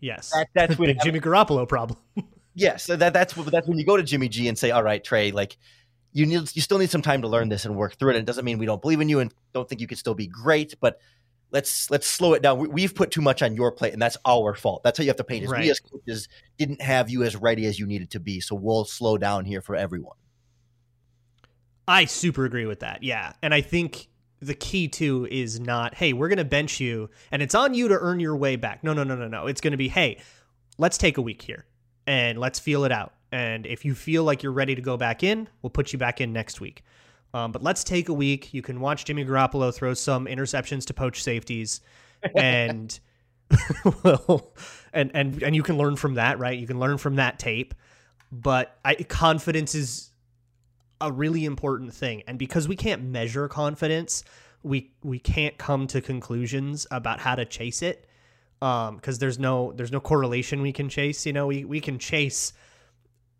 Yes. 0.00 0.30
That, 0.32 0.48
that's 0.54 0.78
when 0.78 0.96
Jimmy 1.02 1.20
Garoppolo 1.20 1.68
problem. 1.68 1.98
yes. 2.54 2.86
That, 2.86 3.12
that's 3.12 3.34
that's 3.34 3.66
when 3.66 3.78
you 3.78 3.84
go 3.84 3.96
to 3.96 4.02
Jimmy 4.02 4.28
G 4.28 4.48
and 4.48 4.58
say, 4.58 4.70
all 4.70 4.82
right, 4.82 5.02
Trey, 5.02 5.30
like 5.30 5.56
you 6.12 6.26
need 6.26 6.54
you 6.54 6.62
still 6.62 6.78
need 6.78 6.90
some 6.90 7.02
time 7.02 7.22
to 7.22 7.28
learn 7.28 7.48
this 7.48 7.64
and 7.64 7.76
work 7.76 7.98
through 7.98 8.10
it. 8.10 8.16
And 8.16 8.22
it 8.22 8.26
doesn't 8.26 8.44
mean 8.44 8.58
we 8.58 8.66
don't 8.66 8.82
believe 8.82 9.00
in 9.00 9.08
you 9.08 9.20
and 9.20 9.32
don't 9.54 9.68
think 9.68 9.80
you 9.80 9.86
could 9.86 9.98
still 9.98 10.14
be 10.14 10.26
great, 10.26 10.74
but 10.80 11.00
let's 11.50 11.90
let's 11.90 12.06
slow 12.06 12.34
it 12.34 12.42
down. 12.42 12.58
We, 12.58 12.82
have 12.82 12.94
put 12.94 13.10
too 13.10 13.20
much 13.20 13.42
on 13.42 13.54
your 13.54 13.72
plate, 13.72 13.92
and 13.92 14.00
that's 14.00 14.16
our 14.24 14.54
fault. 14.54 14.82
That's 14.82 14.98
how 14.98 15.02
you 15.02 15.10
have 15.10 15.16
to 15.16 15.24
paint. 15.24 15.44
Is 15.44 15.50
right. 15.50 15.62
we 15.62 15.70
as 15.70 15.80
coaches 15.80 16.28
didn't 16.56 16.82
have 16.82 17.10
you 17.10 17.22
as 17.22 17.36
ready 17.36 17.66
as 17.66 17.78
you 17.78 17.86
needed 17.86 18.10
to 18.10 18.20
be, 18.20 18.40
so 18.40 18.54
we'll 18.54 18.84
slow 18.84 19.18
down 19.18 19.44
here 19.44 19.60
for 19.60 19.76
everyone. 19.76 20.16
I 21.86 22.04
super 22.04 22.44
agree 22.44 22.66
with 22.66 22.80
that. 22.80 23.02
Yeah, 23.02 23.32
and 23.42 23.54
I 23.54 23.60
think 23.60 24.08
the 24.40 24.54
key 24.54 24.88
too 24.88 25.26
is 25.30 25.58
not, 25.60 25.94
hey, 25.94 26.12
we're 26.12 26.28
going 26.28 26.38
to 26.38 26.44
bench 26.44 26.80
you, 26.80 27.10
and 27.30 27.42
it's 27.42 27.54
on 27.54 27.74
you 27.74 27.88
to 27.88 27.98
earn 27.98 28.20
your 28.20 28.36
way 28.36 28.56
back. 28.56 28.84
No, 28.84 28.92
no, 28.92 29.04
no, 29.04 29.14
no, 29.14 29.28
no. 29.28 29.46
It's 29.46 29.60
going 29.60 29.72
to 29.72 29.76
be, 29.76 29.88
hey, 29.88 30.20
let's 30.78 30.98
take 30.98 31.18
a 31.18 31.22
week 31.22 31.42
here 31.42 31.64
and 32.06 32.38
let's 32.38 32.58
feel 32.58 32.84
it 32.84 32.92
out 32.92 33.12
and 33.32 33.66
if 33.66 33.84
you 33.84 33.94
feel 33.94 34.24
like 34.24 34.42
you're 34.42 34.52
ready 34.52 34.74
to 34.74 34.82
go 34.82 34.96
back 34.96 35.22
in, 35.22 35.48
we'll 35.62 35.70
put 35.70 35.92
you 35.92 35.98
back 35.98 36.20
in 36.20 36.32
next 36.32 36.60
week. 36.60 36.82
Um, 37.34 37.52
but 37.52 37.62
let's 37.62 37.84
take 37.84 38.08
a 38.08 38.12
week. 38.12 38.54
You 38.54 38.62
can 38.62 38.80
watch 38.80 39.04
Jimmy 39.04 39.24
Garoppolo 39.24 39.74
throw 39.74 39.92
some 39.94 40.26
interceptions 40.26 40.86
to 40.86 40.94
poach 40.94 41.22
safeties, 41.22 41.82
and 42.34 42.98
well, 44.02 44.54
and 44.92 45.10
and 45.14 45.42
and 45.42 45.54
you 45.54 45.62
can 45.62 45.76
learn 45.76 45.96
from 45.96 46.14
that, 46.14 46.38
right? 46.38 46.58
You 46.58 46.66
can 46.66 46.80
learn 46.80 46.96
from 46.96 47.16
that 47.16 47.38
tape. 47.38 47.74
But 48.32 48.78
I, 48.84 48.94
confidence 48.94 49.74
is 49.74 50.07
a 51.00 51.12
really 51.12 51.44
important 51.44 51.94
thing, 51.94 52.22
and 52.26 52.38
because 52.38 52.68
we 52.68 52.76
can't 52.76 53.02
measure 53.02 53.48
confidence, 53.48 54.24
we 54.62 54.90
we 55.02 55.18
can't 55.18 55.56
come 55.58 55.86
to 55.88 56.00
conclusions 56.00 56.86
about 56.90 57.20
how 57.20 57.34
to 57.34 57.44
chase 57.44 57.82
it. 57.82 58.04
Um, 58.60 58.96
because 58.96 59.20
there's 59.20 59.38
no 59.38 59.72
there's 59.72 59.92
no 59.92 60.00
correlation 60.00 60.62
we 60.62 60.72
can 60.72 60.88
chase. 60.88 61.24
You 61.24 61.32
know, 61.32 61.46
we 61.46 61.64
we 61.64 61.80
can 61.80 61.98
chase 61.98 62.52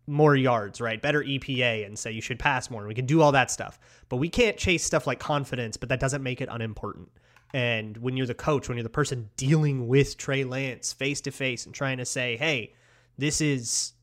more 0.09 0.35
yards, 0.35 0.81
right? 0.81 1.01
Better 1.01 1.23
EPA 1.23 1.85
and 1.85 1.97
say 1.97 2.11
you 2.11 2.21
should 2.21 2.39
pass 2.39 2.69
more. 2.69 2.85
We 2.87 2.95
can 2.95 3.05
do 3.05 3.21
all 3.21 3.31
that 3.33 3.51
stuff. 3.51 3.79
But 4.09 4.17
we 4.17 4.27
can't 4.27 4.57
chase 4.57 4.83
stuff 4.83 5.05
like 5.05 5.19
confidence, 5.19 5.77
but 5.77 5.89
that 5.89 5.99
doesn't 5.99 6.23
make 6.23 6.41
it 6.41 6.49
unimportant. 6.51 7.09
And 7.53 7.95
when 7.97 8.17
you're 8.17 8.27
the 8.27 8.33
coach, 8.33 8.67
when 8.67 8.77
you're 8.77 8.83
the 8.83 8.89
person 8.89 9.29
dealing 9.37 9.87
with 9.87 10.17
Trey 10.17 10.43
Lance 10.43 10.93
face 10.93 11.21
to 11.21 11.31
face 11.31 11.65
and 11.65 11.73
trying 11.73 11.97
to 11.97 12.05
say, 12.05 12.37
hey, 12.37 12.73
this 13.17 13.41
is, 13.41 13.93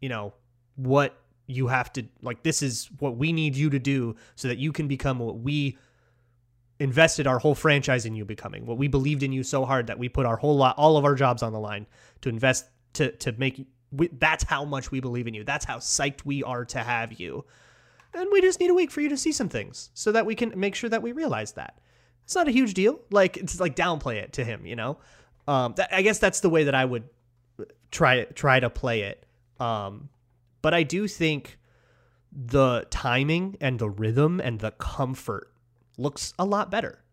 you 0.00 0.08
know, 0.08 0.34
what 0.76 1.16
you 1.46 1.66
have 1.68 1.92
to, 1.92 2.04
like, 2.22 2.42
this 2.42 2.62
is 2.62 2.88
what 2.98 3.16
we 3.16 3.32
need 3.32 3.56
you 3.56 3.70
to 3.70 3.78
do 3.78 4.16
so 4.34 4.48
that 4.48 4.58
you 4.58 4.72
can 4.72 4.88
become 4.88 5.18
what 5.18 5.38
we 5.38 5.76
invested 6.80 7.26
our 7.26 7.38
whole 7.38 7.54
franchise 7.54 8.06
in 8.06 8.14
you 8.14 8.24
becoming, 8.24 8.66
what 8.66 8.78
we 8.78 8.88
believed 8.88 9.22
in 9.22 9.32
you 9.32 9.42
so 9.42 9.64
hard 9.64 9.86
that 9.86 9.98
we 9.98 10.08
put 10.08 10.26
our 10.26 10.36
whole 10.36 10.56
lot, 10.56 10.76
all 10.76 10.96
of 10.96 11.04
our 11.04 11.14
jobs 11.14 11.42
on 11.42 11.52
the 11.52 11.60
line 11.60 11.86
to 12.22 12.28
invest, 12.28 12.66
to, 12.94 13.12
to 13.12 13.32
make 13.32 13.66
we, 13.92 14.08
that's 14.18 14.44
how 14.44 14.64
much 14.64 14.90
we 14.90 15.00
believe 15.00 15.26
in 15.26 15.34
you. 15.34 15.44
That's 15.44 15.64
how 15.64 15.78
psyched 15.78 16.24
we 16.24 16.42
are 16.42 16.64
to 16.66 16.78
have 16.78 17.12
you. 17.20 17.44
And 18.12 18.28
we 18.32 18.40
just 18.40 18.60
need 18.60 18.70
a 18.70 18.74
week 18.74 18.90
for 18.90 19.00
you 19.00 19.08
to 19.08 19.16
see 19.16 19.32
some 19.32 19.48
things 19.48 19.90
so 19.94 20.12
that 20.12 20.26
we 20.26 20.34
can 20.34 20.58
make 20.58 20.74
sure 20.74 20.90
that 20.90 21.02
we 21.02 21.12
realize 21.12 21.52
that. 21.52 21.78
It's 22.24 22.34
not 22.34 22.48
a 22.48 22.52
huge 22.52 22.74
deal. 22.74 23.00
Like 23.10 23.36
it's 23.36 23.60
like 23.60 23.76
downplay 23.76 24.16
it 24.16 24.32
to 24.34 24.44
him, 24.44 24.66
you 24.66 24.76
know. 24.76 24.98
Um, 25.46 25.74
I 25.92 26.02
guess 26.02 26.18
that's 26.18 26.40
the 26.40 26.48
way 26.48 26.64
that 26.64 26.74
I 26.74 26.84
would 26.84 27.04
try 27.90 28.24
try 28.24 28.60
to 28.60 28.70
play 28.70 29.02
it. 29.02 29.26
Um, 29.60 30.08
but 30.64 30.72
I 30.72 30.82
do 30.82 31.06
think 31.06 31.58
the 32.32 32.86
timing 32.88 33.58
and 33.60 33.78
the 33.78 33.90
rhythm 33.90 34.40
and 34.40 34.60
the 34.60 34.70
comfort 34.70 35.52
looks 35.98 36.32
a 36.38 36.46
lot 36.46 36.70
better. 36.70 37.04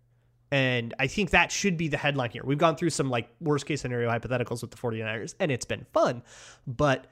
And 0.53 0.93
I 0.99 1.07
think 1.07 1.31
that 1.31 1.51
should 1.51 1.75
be 1.75 1.89
the 1.89 1.97
headline 1.97 2.29
here. 2.29 2.43
We've 2.45 2.57
gone 2.57 2.77
through 2.77 2.91
some 2.91 3.09
like 3.09 3.27
worst 3.41 3.65
case 3.65 3.81
scenario 3.81 4.09
hypotheticals 4.09 4.61
with 4.61 4.71
the 4.71 4.77
49ers, 4.77 5.35
and 5.41 5.51
it's 5.51 5.65
been 5.65 5.85
fun. 5.91 6.23
But 6.65 7.07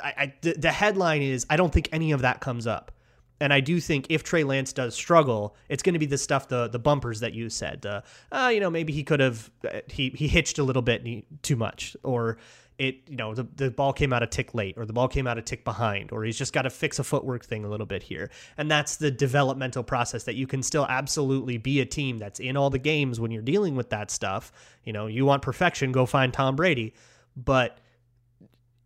I, 0.00 0.14
I, 0.16 0.34
the, 0.42 0.52
the 0.52 0.70
headline 0.70 1.22
is 1.22 1.44
I 1.50 1.56
don't 1.56 1.72
think 1.72 1.88
any 1.90 2.12
of 2.12 2.20
that 2.20 2.38
comes 2.38 2.68
up. 2.68 2.92
And 3.40 3.52
I 3.52 3.58
do 3.58 3.80
think 3.80 4.06
if 4.10 4.22
Trey 4.22 4.44
Lance 4.44 4.72
does 4.72 4.94
struggle, 4.94 5.56
it's 5.68 5.82
going 5.82 5.94
to 5.94 5.98
be 5.98 6.06
the 6.06 6.18
stuff, 6.18 6.46
the 6.46 6.68
the 6.68 6.78
bumpers 6.78 7.18
that 7.18 7.34
you 7.34 7.50
said. 7.50 7.82
The, 7.82 8.04
uh, 8.30 8.52
you 8.54 8.60
know, 8.60 8.70
maybe 8.70 8.92
he 8.92 9.02
could 9.02 9.18
have 9.18 9.50
uh, 9.68 9.80
he 9.88 10.10
he 10.10 10.28
hitched 10.28 10.58
a 10.58 10.62
little 10.62 10.82
bit 10.82 11.04
too 11.42 11.56
much, 11.56 11.96
or 12.04 12.38
it 12.78 13.02
you 13.08 13.16
know 13.16 13.34
the, 13.34 13.46
the 13.54 13.70
ball 13.70 13.92
came 13.92 14.12
out 14.12 14.22
a 14.22 14.26
tick 14.26 14.54
late 14.54 14.76
or 14.76 14.84
the 14.84 14.92
ball 14.92 15.06
came 15.06 15.26
out 15.26 15.38
a 15.38 15.42
tick 15.42 15.64
behind 15.64 16.10
or 16.10 16.24
he's 16.24 16.36
just 16.36 16.52
got 16.52 16.62
to 16.62 16.70
fix 16.70 16.98
a 16.98 17.04
footwork 17.04 17.44
thing 17.44 17.64
a 17.64 17.68
little 17.68 17.86
bit 17.86 18.02
here. 18.02 18.30
And 18.56 18.70
that's 18.70 18.96
the 18.96 19.10
developmental 19.10 19.82
process 19.82 20.24
that 20.24 20.34
you 20.34 20.46
can 20.46 20.62
still 20.62 20.86
absolutely 20.88 21.56
be 21.58 21.80
a 21.80 21.86
team 21.86 22.18
that's 22.18 22.40
in 22.40 22.56
all 22.56 22.70
the 22.70 22.78
games 22.78 23.20
when 23.20 23.30
you're 23.30 23.42
dealing 23.42 23.76
with 23.76 23.90
that 23.90 24.10
stuff. 24.10 24.52
You 24.84 24.92
know 24.92 25.06
you 25.06 25.24
want 25.24 25.42
perfection 25.42 25.92
go 25.92 26.06
find 26.06 26.32
tom 26.32 26.56
brady. 26.56 26.94
But 27.36 27.78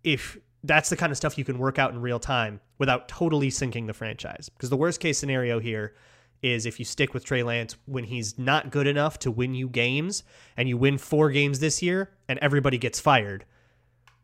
if 0.04 0.38
that's 0.64 0.90
the 0.90 0.96
kind 0.96 1.10
of 1.10 1.16
stuff 1.16 1.38
you 1.38 1.44
can 1.44 1.58
work 1.58 1.78
out 1.78 1.92
in 1.92 2.00
real 2.00 2.18
time 2.18 2.60
without 2.78 3.08
totally 3.08 3.50
sinking 3.50 3.86
the 3.86 3.94
franchise. 3.94 4.48
Because 4.48 4.70
the 4.70 4.76
worst 4.76 5.00
case 5.00 5.18
scenario 5.18 5.60
here 5.60 5.94
is 6.42 6.66
if 6.66 6.78
you 6.78 6.84
stick 6.84 7.14
with 7.14 7.24
Trey 7.24 7.42
Lance 7.42 7.76
when 7.86 8.04
he's 8.04 8.38
not 8.38 8.70
good 8.70 8.86
enough 8.86 9.18
to 9.20 9.30
win 9.30 9.54
you 9.54 9.68
games 9.68 10.22
and 10.56 10.68
you 10.68 10.76
win 10.76 10.98
four 10.98 11.30
games 11.30 11.58
this 11.58 11.82
year 11.82 12.10
and 12.28 12.38
everybody 12.40 12.78
gets 12.78 13.00
fired 13.00 13.44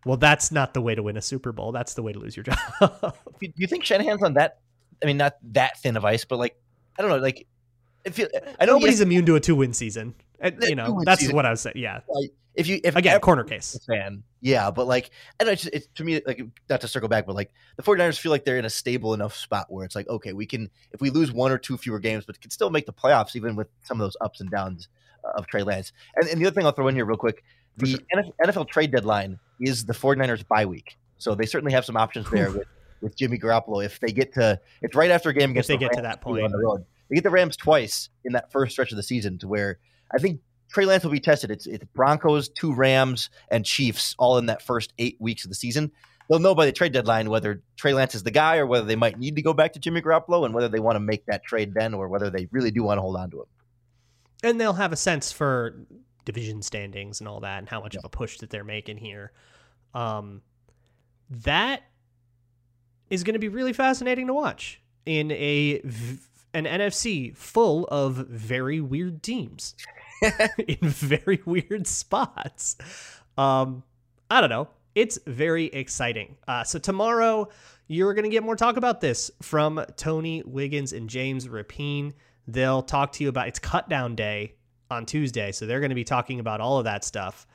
well, 0.04 0.16
that's 0.16 0.52
not 0.52 0.74
the 0.74 0.80
way 0.80 0.94
to 0.94 1.02
win 1.02 1.16
a 1.16 1.22
Super 1.22 1.52
Bowl. 1.52 1.72
That's 1.72 1.94
the 1.94 2.02
way 2.02 2.12
to 2.12 2.18
lose 2.18 2.36
your 2.36 2.44
job. 2.44 2.58
Do 3.40 3.52
you 3.56 3.66
think 3.66 3.84
Shanahan's 3.84 4.22
on 4.22 4.34
that? 4.34 4.58
I 5.02 5.06
mean, 5.06 5.16
not 5.16 5.36
that 5.52 5.78
thin 5.80 5.96
of 5.96 6.04
ice, 6.04 6.24
but 6.24 6.38
like 6.38 6.56
I 6.98 7.02
don't 7.02 7.10
know, 7.10 7.18
like 7.18 7.46
feel, 8.10 8.28
I 8.60 8.66
know 8.66 8.74
nobody's 8.74 9.00
immune 9.00 9.26
to 9.26 9.36
a 9.36 9.40
two-win 9.40 9.72
season. 9.72 10.14
Uh, 10.42 10.48
and, 10.48 10.62
you 10.64 10.74
know, 10.74 11.00
that's 11.04 11.20
season. 11.20 11.36
what 11.36 11.46
I 11.46 11.50
was 11.50 11.60
saying. 11.62 11.76
Yeah. 11.76 12.00
Like, 12.08 12.30
if 12.54 12.68
you 12.68 12.80
if 12.84 12.94
again 12.94 13.18
corner 13.20 13.42
case 13.42 13.76
fan, 13.86 14.22
yeah, 14.40 14.70
but 14.70 14.86
like 14.86 15.10
I 15.40 15.44
don't 15.44 15.64
know, 15.64 15.70
it's, 15.72 15.88
to 15.96 16.04
me 16.04 16.20
like 16.24 16.40
not 16.70 16.80
to 16.82 16.88
circle 16.88 17.08
back, 17.08 17.26
but 17.26 17.34
like 17.34 17.52
the 17.76 17.82
49ers 17.82 18.18
feel 18.18 18.30
like 18.30 18.44
they're 18.44 18.58
in 18.58 18.64
a 18.64 18.70
stable 18.70 19.12
enough 19.12 19.34
spot 19.34 19.66
where 19.70 19.84
it's 19.84 19.96
like 19.96 20.08
okay, 20.08 20.32
we 20.32 20.46
can 20.46 20.70
if 20.92 21.00
we 21.00 21.10
lose 21.10 21.32
one 21.32 21.50
or 21.50 21.58
two 21.58 21.76
fewer 21.76 21.98
games, 21.98 22.24
but 22.24 22.40
can 22.40 22.50
still 22.50 22.70
make 22.70 22.86
the 22.86 22.92
playoffs 22.92 23.34
even 23.34 23.56
with 23.56 23.66
some 23.82 24.00
of 24.00 24.04
those 24.04 24.16
ups 24.20 24.40
and 24.40 24.50
downs 24.50 24.86
uh, 25.24 25.32
of 25.36 25.48
Trey 25.48 25.64
Lance. 25.64 25.92
And, 26.14 26.28
and 26.28 26.40
the 26.40 26.46
other 26.46 26.54
thing 26.54 26.64
I'll 26.64 26.72
throw 26.72 26.86
in 26.86 26.94
here 26.94 27.04
real 27.04 27.16
quick, 27.16 27.42
the 27.76 27.86
sure. 27.86 28.24
NFL 28.44 28.68
trade 28.68 28.92
deadline 28.92 29.38
is 29.60 29.86
the 29.86 29.92
49ers 29.92 30.46
bye 30.46 30.66
week. 30.66 30.96
So 31.18 31.34
they 31.34 31.46
certainly 31.46 31.72
have 31.72 31.84
some 31.84 31.96
options 31.96 32.30
there 32.30 32.50
with, 32.50 32.68
with 33.00 33.16
Jimmy 33.16 33.38
Garoppolo 33.38 33.84
if 33.84 34.00
they 34.00 34.12
get 34.12 34.34
to 34.34 34.60
it's 34.82 34.94
right 34.94 35.10
after 35.10 35.30
a 35.30 35.32
game 35.32 35.50
against 35.50 35.70
if 35.70 35.74
they 35.74 35.86
the 35.86 35.90
get 35.90 35.96
Rams 35.96 35.96
to 35.96 36.02
that 36.02 36.20
point 36.20 36.44
on 36.44 36.50
the 36.50 36.58
road. 36.58 36.84
They 37.08 37.16
get 37.16 37.24
the 37.24 37.30
Rams 37.30 37.56
twice 37.56 38.08
in 38.24 38.32
that 38.32 38.50
first 38.50 38.72
stretch 38.72 38.90
of 38.90 38.96
the 38.96 39.02
season 39.02 39.38
to 39.38 39.48
where 39.48 39.78
I 40.14 40.18
think 40.18 40.40
Trey 40.70 40.86
Lance 40.86 41.04
will 41.04 41.12
be 41.12 41.20
tested. 41.20 41.50
It's 41.50 41.66
it's 41.66 41.84
Broncos, 41.94 42.48
two 42.48 42.74
Rams, 42.74 43.30
and 43.50 43.64
Chiefs 43.64 44.14
all 44.18 44.38
in 44.38 44.46
that 44.46 44.62
first 44.62 44.92
eight 44.98 45.16
weeks 45.20 45.44
of 45.44 45.50
the 45.50 45.54
season. 45.54 45.92
They'll 46.28 46.38
know 46.38 46.54
by 46.54 46.66
the 46.66 46.72
trade 46.72 46.92
deadline 46.92 47.28
whether 47.28 47.62
Trey 47.76 47.92
Lance 47.92 48.14
is 48.14 48.22
the 48.22 48.30
guy 48.30 48.56
or 48.56 48.66
whether 48.66 48.86
they 48.86 48.96
might 48.96 49.18
need 49.18 49.36
to 49.36 49.42
go 49.42 49.52
back 49.52 49.74
to 49.74 49.78
Jimmy 49.78 50.00
Garoppolo 50.00 50.46
and 50.46 50.54
whether 50.54 50.68
they 50.68 50.80
want 50.80 50.96
to 50.96 51.00
make 51.00 51.26
that 51.26 51.44
trade 51.44 51.74
then 51.74 51.92
or 51.92 52.08
whether 52.08 52.30
they 52.30 52.48
really 52.50 52.70
do 52.70 52.82
want 52.82 52.96
to 52.98 53.02
hold 53.02 53.16
on 53.16 53.30
to 53.30 53.40
him. 53.40 53.46
And 54.42 54.60
they'll 54.60 54.72
have 54.72 54.92
a 54.92 54.96
sense 54.96 55.30
for 55.30 55.76
division 56.24 56.62
standings 56.62 57.20
and 57.20 57.28
all 57.28 57.40
that 57.40 57.58
and 57.58 57.68
how 57.68 57.80
much 57.80 57.94
yeah. 57.94 58.00
of 58.00 58.04
a 58.04 58.08
push 58.08 58.38
that 58.38 58.50
they're 58.50 58.64
making 58.64 58.98
here. 58.98 59.32
Um, 59.94 60.42
that 61.30 61.82
is 63.10 63.24
going 63.24 63.34
to 63.34 63.40
be 63.40 63.48
really 63.48 63.72
fascinating 63.72 64.26
to 64.26 64.34
watch 64.34 64.80
in 65.06 65.30
a 65.32 65.80
an 66.54 66.64
NFC 66.64 67.36
full 67.36 67.86
of 67.86 68.14
very 68.14 68.80
weird 68.80 69.22
teams 69.22 69.74
in 70.68 70.78
very 70.80 71.42
weird 71.44 71.86
spots. 71.86 72.76
Um, 73.36 73.82
I 74.30 74.40
don't 74.40 74.50
know. 74.50 74.68
It's 74.94 75.18
very 75.26 75.66
exciting. 75.66 76.36
Uh, 76.46 76.62
so 76.62 76.78
tomorrow 76.78 77.48
you're 77.88 78.14
going 78.14 78.24
to 78.24 78.30
get 78.30 78.44
more 78.44 78.56
talk 78.56 78.76
about 78.76 79.00
this 79.00 79.30
from 79.42 79.84
Tony 79.96 80.42
Wiggins 80.46 80.92
and 80.92 81.10
James 81.10 81.48
Rapien. 81.48 82.12
They'll 82.46 82.82
talk 82.82 83.12
to 83.12 83.24
you 83.24 83.28
about 83.28 83.48
it's 83.48 83.58
cut 83.58 83.88
down 83.88 84.14
day 84.14 84.54
on 84.94 85.04
Tuesday. 85.04 85.52
So 85.52 85.66
they're 85.66 85.80
going 85.80 85.90
to 85.90 85.94
be 85.94 86.04
talking 86.04 86.40
about 86.40 86.60
all 86.60 86.78
of 86.78 86.84
that 86.84 87.04
stuff. 87.04 87.46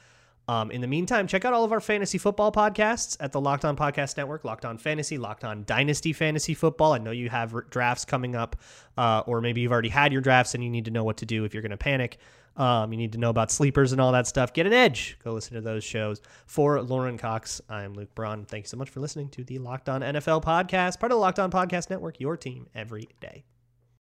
Um, 0.47 0.71
in 0.71 0.82
the 0.82 0.88
meantime, 0.88 1.28
check 1.28 1.45
out 1.45 1.54
all 1.54 1.63
of 1.63 1.71
our 1.71 1.80
fantasy 1.80 2.17
football 2.17 2.52
podcasts 2.52 3.15
at 3.19 3.32
the 3.32 3.39
Locked 3.39 3.65
On 3.65 3.78
Podcast 3.78 4.17
Network, 4.17 4.43
Locked 4.43 4.65
On 4.65 4.80
Fantasy, 4.80 5.19
Locked 5.19 5.43
On 5.43 5.63
Dynasty 5.63 6.12
Fantasy 6.12 6.56
Football. 6.56 6.93
I 6.93 6.97
know 6.97 7.12
you 7.12 7.30
have 7.30 7.69
drafts 7.69 8.04
coming 8.04 8.36
up, 8.36 8.56
uh, 8.97 9.21
or 9.28 9.41
maybe 9.41 9.62
you've 9.62 9.71
already 9.71 9.89
had 9.89 10.12
your 10.12 10.23
drafts 10.23 10.56
and 10.56 10.63
you 10.63 10.71
need 10.71 10.86
to 10.86 10.91
know 10.91 11.04
what 11.04 11.17
to 11.17 11.28
do 11.28 11.43
if 11.45 11.54
you're 11.54 11.62
going 11.62 11.69
to 11.69 11.78
panic. 11.78 12.17
Um, 12.58 12.91
you 12.91 12.97
need 12.97 13.12
to 13.12 13.19
know 13.19 13.30
about 13.30 13.52
sleepers 13.52 13.91
and 13.91 14.02
all 14.02 14.12
that 14.13 14.25
stuff. 14.25 14.52
Get 14.52 14.65
an 14.65 14.73
edge. 14.73 15.19
Go 15.23 15.34
listen 15.34 15.54
to 15.54 15.62
those 15.62 15.84
shows. 15.84 16.19
For 16.47 16.82
Lorin 16.82 17.19
Cox, 17.19 17.62
I'm 17.69 17.93
Luke 17.93 18.15
Braun. 18.15 18.45
Thank 18.45 18.65
you 18.65 18.69
so 18.69 18.78
much 18.78 18.89
for 18.89 19.02
listening 19.02 19.30
to 19.30 19.43
the 19.43 19.60
Locked 19.60 19.88
On 19.88 20.02
NFL 20.02 20.43
podcast, 20.43 20.99
part 20.99 21.12
of 21.12 21.17
the 21.17 21.21
Locked 21.21 21.38
On 21.38 21.52
Podcast 21.52 21.91
Network, 21.91 22.19
your 22.19 22.36
team 22.36 22.67
every 22.73 23.08
day. 23.19 23.43